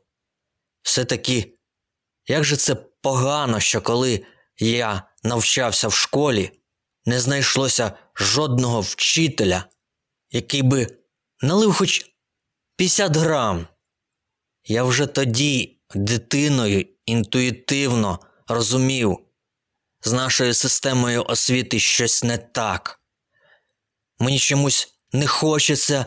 Все-таки, 0.81 1.57
як 2.27 2.43
же 2.43 2.55
це 2.55 2.75
погано, 2.75 3.59
що 3.59 3.81
коли 3.81 4.25
я 4.57 5.03
навчався 5.23 5.87
в 5.87 5.93
школі, 5.93 6.51
не 7.05 7.19
знайшлося 7.19 7.91
жодного 8.15 8.81
вчителя, 8.81 9.65
який 10.29 10.61
би 10.61 10.87
налив 11.41 11.73
хоч 11.73 12.05
50 12.75 13.17
грам. 13.17 13.67
Я 14.63 14.83
вже 14.83 15.07
тоді 15.07 15.80
дитиною 15.95 16.85
інтуїтивно 17.05 18.19
розумів, 18.47 19.17
з 20.03 20.11
нашою 20.11 20.53
системою 20.53 21.25
освіти 21.27 21.79
щось 21.79 22.23
не 22.23 22.37
так. 22.37 22.99
Мені 24.19 24.39
чомусь 24.39 24.95
не 25.13 25.27
хочеться 25.27 26.05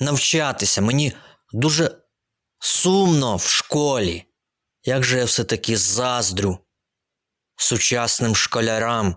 навчатися, 0.00 0.80
мені 0.80 1.12
дуже 1.52 1.98
сумно 2.58 3.36
в 3.36 3.42
школі. 3.42 4.24
Як 4.84 5.04
же 5.04 5.18
я 5.18 5.24
все-таки 5.24 5.76
заздрю 5.76 6.58
сучасним 7.56 8.36
школярам. 8.36 9.16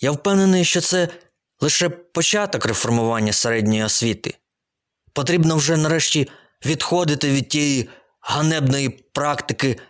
Я 0.00 0.10
впевнений, 0.10 0.64
що 0.64 0.80
це 0.80 1.08
лише 1.60 1.88
початок 1.88 2.66
реформування 2.66 3.32
середньої 3.32 3.82
освіти. 3.82 4.34
Потрібно 5.12 5.56
вже 5.56 5.76
нарешті 5.76 6.28
відходити 6.66 7.30
від 7.30 7.48
тієї 7.48 7.88
ганебної 8.24 8.88
практики 8.88 9.80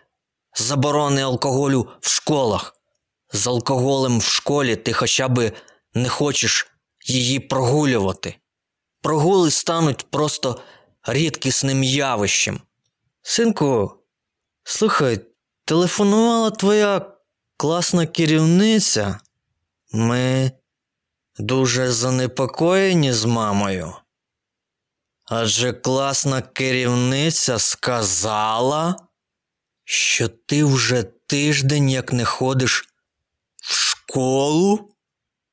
заборони 0.56 1.22
алкоголю 1.22 1.88
в 2.00 2.08
школах. 2.08 2.76
З 3.32 3.46
алкоголем 3.46 4.18
в 4.18 4.24
школі 4.24 4.76
ти 4.76 4.92
хоча 4.92 5.28
б 5.28 5.52
не 5.94 6.08
хочеш 6.08 6.66
її 7.06 7.40
прогулювати. 7.40 8.34
Прогули 9.02 9.50
стануть 9.50 10.10
просто 10.10 10.60
рідкісним 11.04 11.82
явищем. 11.82 12.60
Синку, 13.22 13.92
слухай, 14.64 15.20
телефонувала 15.64 16.50
твоя 16.50 17.12
класна 17.56 18.06
керівниця. 18.06 19.20
Ми 19.92 20.52
дуже 21.38 21.92
занепокоєні 21.92 23.12
з 23.12 23.24
мамою. 23.24 23.94
Адже 25.26 25.72
класна 25.72 26.42
керівниця 26.42 27.58
сказала, 27.58 28.96
що 29.84 30.28
ти 30.28 30.64
вже 30.64 31.02
тиждень 31.02 31.90
як 31.90 32.12
не 32.12 32.24
ходиш 32.24 32.88
в 33.62 33.74
школу? 33.74 34.90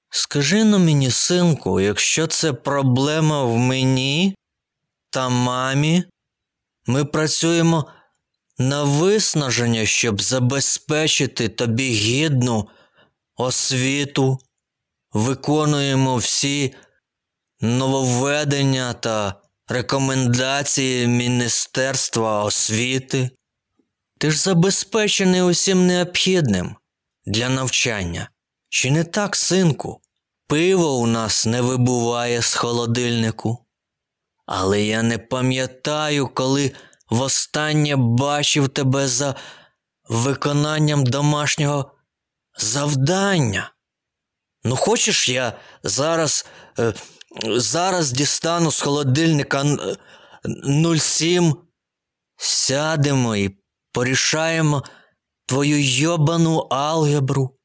Скажи 0.10 0.64
на 0.64 0.78
мені, 0.78 1.12
синку, 1.12 1.80
якщо 1.80 2.28
це 2.28 2.54
проблема 2.54 3.44
в 3.44 3.58
мені 3.58 4.36
та 5.10 5.30
мамі, 5.30 6.04
ми 6.86 7.06
працюємо 7.06 7.92
на 8.58 8.84
виснаження, 8.84 9.86
щоб 9.86 10.22
забезпечити 10.22 11.50
тобі 11.50 11.90
гідну 11.90 12.70
освіту, 13.36 14.40
виконуємо 15.14 16.16
всі 16.16 16.74
нововведення 17.62 18.94
та 18.94 19.41
рекомендації 19.72 21.08
Міністерства 21.08 22.44
освіти. 22.44 23.30
Ти 24.20 24.32
ж 24.32 24.40
забезпечений 24.40 25.42
усім 25.42 25.88
необхідним 25.88 26.76
для 27.26 27.50
навчання. 27.50 28.30
Чи 28.70 28.92
не 28.92 29.04
так, 29.04 29.36
синку? 29.36 30.02
Пиво 30.48 30.96
у 30.96 31.08
нас 31.08 31.46
не 31.46 31.62
вибуває 31.62 32.42
з 32.42 32.54
холодильнику. 32.54 33.66
Але 34.46 34.82
я 34.82 35.04
не 35.04 35.18
пам'ятаю, 35.18 36.28
коли 36.28 36.72
востаннє 37.10 37.96
бачив 37.96 38.70
тебе 38.70 39.08
за 39.08 39.36
виконанням 40.10 41.04
домашнього 41.04 41.92
завдання. 42.58 43.72
Ну, 44.64 44.76
хочеш, 44.76 45.30
я 45.30 45.54
зараз, 45.84 46.46
е, 46.80 46.94
зараз 47.46 48.12
дістану 48.12 48.72
з 48.72 48.82
холодильника 48.82 49.64
е, 49.64 49.96
07, 51.00 51.56
сядемо 52.38 53.36
і 53.36 53.58
порішаємо 53.92 54.84
твою 55.46 55.82
йобану 55.82 56.58
алгебру. 56.70 57.58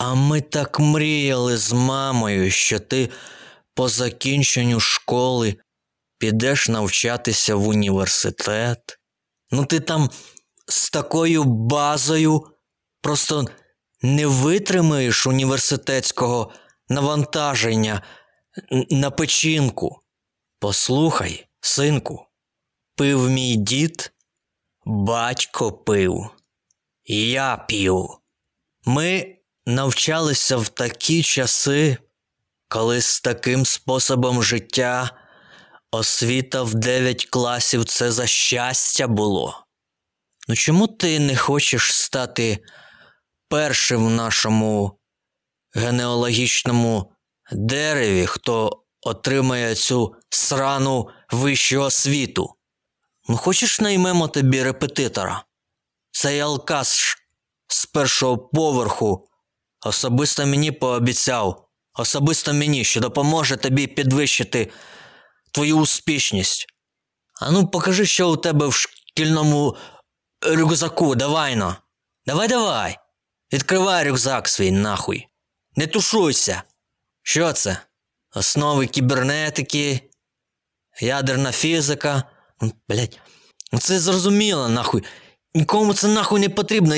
А 0.00 0.14
ми 0.14 0.40
так 0.40 0.80
мріяли 0.80 1.56
з 1.56 1.72
мамою, 1.72 2.50
що 2.50 2.80
ти 2.80 3.10
по 3.74 3.88
закінченню 3.88 4.80
школи 4.80 5.56
підеш 6.18 6.68
навчатися 6.68 7.54
в 7.54 7.68
університет. 7.68 8.98
Ну, 9.50 9.64
ти 9.64 9.80
там 9.80 10.10
з 10.68 10.90
такою 10.90 11.44
базою 11.44 12.42
просто 13.02 13.44
не 14.02 14.26
витримаєш 14.26 15.26
університетського 15.26 16.52
навантаження 16.88 18.02
на 18.90 19.10
печінку. 19.10 20.00
Послухай, 20.60 21.46
синку, 21.60 22.26
пив 22.96 23.30
мій 23.30 23.56
дід, 23.56 24.12
батько 24.84 25.72
пив, 25.72 26.30
я 27.04 27.56
п'ю. 27.56 28.08
Ми 28.84 29.36
навчалися 29.66 30.56
в 30.56 30.68
такі 30.68 31.22
часи, 31.22 31.96
коли 32.68 33.00
з 33.00 33.20
таким 33.20 33.66
способом 33.66 34.42
життя 34.42 35.10
освіта 35.90 36.62
в 36.62 36.74
9 36.74 37.24
класів 37.24 37.84
це 37.84 38.12
за 38.12 38.26
щастя 38.26 39.06
було. 39.06 39.64
Ну 40.48 40.54
чому 40.54 40.86
ти 40.86 41.20
не 41.20 41.36
хочеш 41.36 41.94
стати 41.94 42.58
першим 43.48 44.06
в 44.06 44.10
нашому 44.10 44.98
генеалогічному 45.74 47.12
дереві, 47.52 48.26
хто 48.26 48.82
отримає 49.00 49.74
цю 49.74 50.14
срану 50.30 51.08
вищу 51.32 51.82
освіту? 51.82 52.54
Ну, 53.28 53.36
хочеш 53.36 53.80
наймемо 53.80 54.28
тобі 54.28 54.62
репетитора? 54.62 55.44
Цей 56.10 56.40
алкаш 56.40 57.16
з 57.68 57.86
першого 57.86 58.38
поверху 58.38 59.28
особисто 59.86 60.46
мені 60.46 60.72
пообіцяв, 60.72 61.68
особисто 61.94 62.52
мені, 62.54 62.84
що 62.84 63.00
допоможе 63.00 63.56
тобі 63.56 63.86
підвищити 63.86 64.70
твою 65.52 65.78
успішність. 65.78 66.66
А 67.40 67.50
ну 67.50 67.66
покажи, 67.66 68.06
що 68.06 68.30
у 68.30 68.36
тебе 68.36 68.66
в 68.66 68.74
шкільному 68.74 69.76
рюкзаку, 70.42 71.14
давай 71.14 71.56
но. 71.56 71.76
Давай, 72.26 72.48
давай. 72.48 72.98
Відкривай 73.52 74.08
рюкзак 74.08 74.48
свій 74.48 74.70
нахуй. 74.70 75.26
Не 75.76 75.86
тушуйся. 75.86 76.62
Що 77.28 77.52
це? 77.52 77.78
Основи 78.34 78.86
кібернетики, 78.86 80.00
ядерна 81.00 81.52
фізика. 81.52 82.22
Блять, 82.88 83.20
ну 83.72 83.78
це 83.78 83.98
зрозуміло, 83.98 84.68
нахуй. 84.68 85.04
Нікому 85.54 85.94
це 85.94 86.08
нахуй 86.08 86.40
не 86.40 86.48
потрібно. 86.48 86.94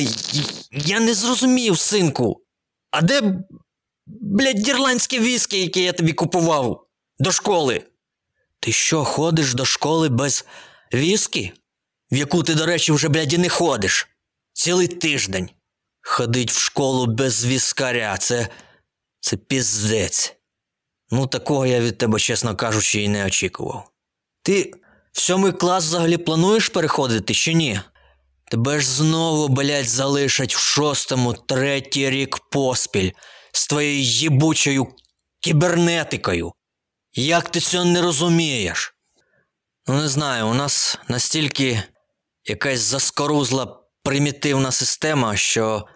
Я 0.72 1.00
не 1.00 1.14
зрозумів, 1.14 1.78
синку. 1.78 2.42
А 2.90 3.02
де, 3.02 3.22
блядь, 4.06 4.68
ірландське 4.68 5.18
віскі, 5.18 5.60
яке 5.60 5.80
я 5.80 5.92
тобі 5.92 6.12
купував 6.12 6.86
до 7.18 7.32
школи? 7.32 7.82
Ти 8.60 8.72
що, 8.72 9.04
ходиш 9.04 9.54
до 9.54 9.64
школи 9.64 10.08
без 10.08 10.44
віскі? 10.94 11.52
В 12.12 12.16
яку 12.16 12.42
ти, 12.42 12.54
до 12.54 12.66
речі, 12.66 12.92
вже, 12.92 13.08
блядь, 13.08 13.32
і 13.32 13.38
не 13.38 13.48
ходиш. 13.48 14.08
Цілий 14.52 14.88
тиждень. 14.88 15.50
Ходить 16.02 16.50
в 16.50 16.58
школу 16.58 17.06
без 17.06 17.46
віскаря, 17.46 18.16
це. 18.18 18.48
Це 19.20 19.36
піздець. 19.36 20.36
Ну, 21.10 21.26
такого 21.26 21.66
я 21.66 21.80
від 21.80 21.98
тебе, 21.98 22.18
чесно 22.18 22.56
кажучи, 22.56 23.02
і 23.02 23.08
не 23.08 23.26
очікував. 23.26 23.90
Ти 24.42 24.72
в 25.12 25.20
сьомий 25.20 25.52
клас 25.52 25.84
взагалі 25.84 26.16
плануєш 26.16 26.68
переходити 26.68 27.34
чи 27.34 27.54
ні? 27.54 27.80
Тебе 28.50 28.80
ж 28.80 28.86
знову, 28.90 29.48
блядь, 29.48 29.88
залишать 29.88 30.54
в 30.54 30.58
шостому 30.58 31.32
третій 31.32 32.10
рік 32.10 32.38
поспіль 32.38 33.10
з 33.52 33.66
твоєю 33.66 34.00
їбучою 34.00 34.86
кібернетикою. 35.40 36.52
Як 37.14 37.50
ти 37.50 37.60
цього 37.60 37.84
не 37.84 38.02
розумієш? 38.02 38.94
Ну, 39.86 39.94
не 39.94 40.08
знаю, 40.08 40.46
у 40.46 40.54
нас 40.54 40.98
настільки 41.08 41.82
якась 42.44 42.80
заскорузла 42.80 43.80
примітивна 44.02 44.72
система, 44.72 45.36
що 45.36 45.86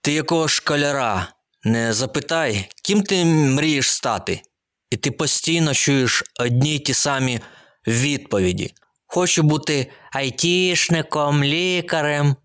ти 0.00 0.12
якого 0.12 0.48
школяра 0.48 1.32
не 1.66 1.92
запитай, 1.92 2.68
ким 2.84 3.02
ти 3.02 3.24
мрієш 3.24 3.90
стати, 3.90 4.42
і 4.90 4.96
ти 4.96 5.10
постійно 5.10 5.74
чуєш 5.74 6.24
одні 6.40 6.74
й 6.74 6.78
ті 6.78 6.94
самі 6.94 7.40
відповіді. 7.86 8.74
Хочу 9.06 9.42
бути 9.42 9.92
айтішником, 10.12 11.44
лікарем, 11.44 12.36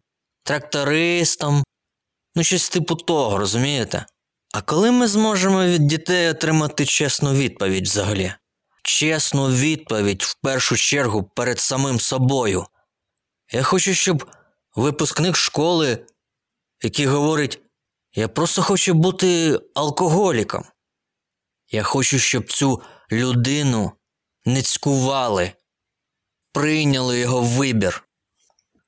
трактористом. 0.43 1.63
Ну, 2.35 2.43
щось 2.43 2.69
типу 2.69 2.95
того, 2.95 3.37
розумієте? 3.37 4.05
А 4.53 4.61
коли 4.61 4.91
ми 4.91 5.07
зможемо 5.07 5.65
від 5.65 5.87
дітей 5.87 6.29
отримати 6.29 6.85
чесну 6.85 7.33
відповідь 7.33 7.87
взагалі? 7.87 8.33
Чесну 8.83 9.47
відповідь 9.47 10.21
в 10.21 10.35
першу 10.41 10.75
чергу 10.75 11.23
перед 11.23 11.59
самим 11.59 11.99
собою. 11.99 12.65
Я 13.51 13.63
хочу, 13.63 13.93
щоб 13.93 14.29
випускник 14.75 15.35
школи, 15.35 16.05
який 16.83 17.05
говорить, 17.05 17.59
я 18.13 18.27
просто 18.27 18.61
хочу 18.61 18.93
бути 18.93 19.59
алкоголіком. 19.75 20.65
Я 21.69 21.83
хочу, 21.83 22.19
щоб 22.19 22.51
цю 22.51 22.81
людину 23.11 23.91
не 24.45 24.61
цькували, 24.61 25.51
прийняли 26.53 27.19
його 27.19 27.41
вибір. 27.41 28.07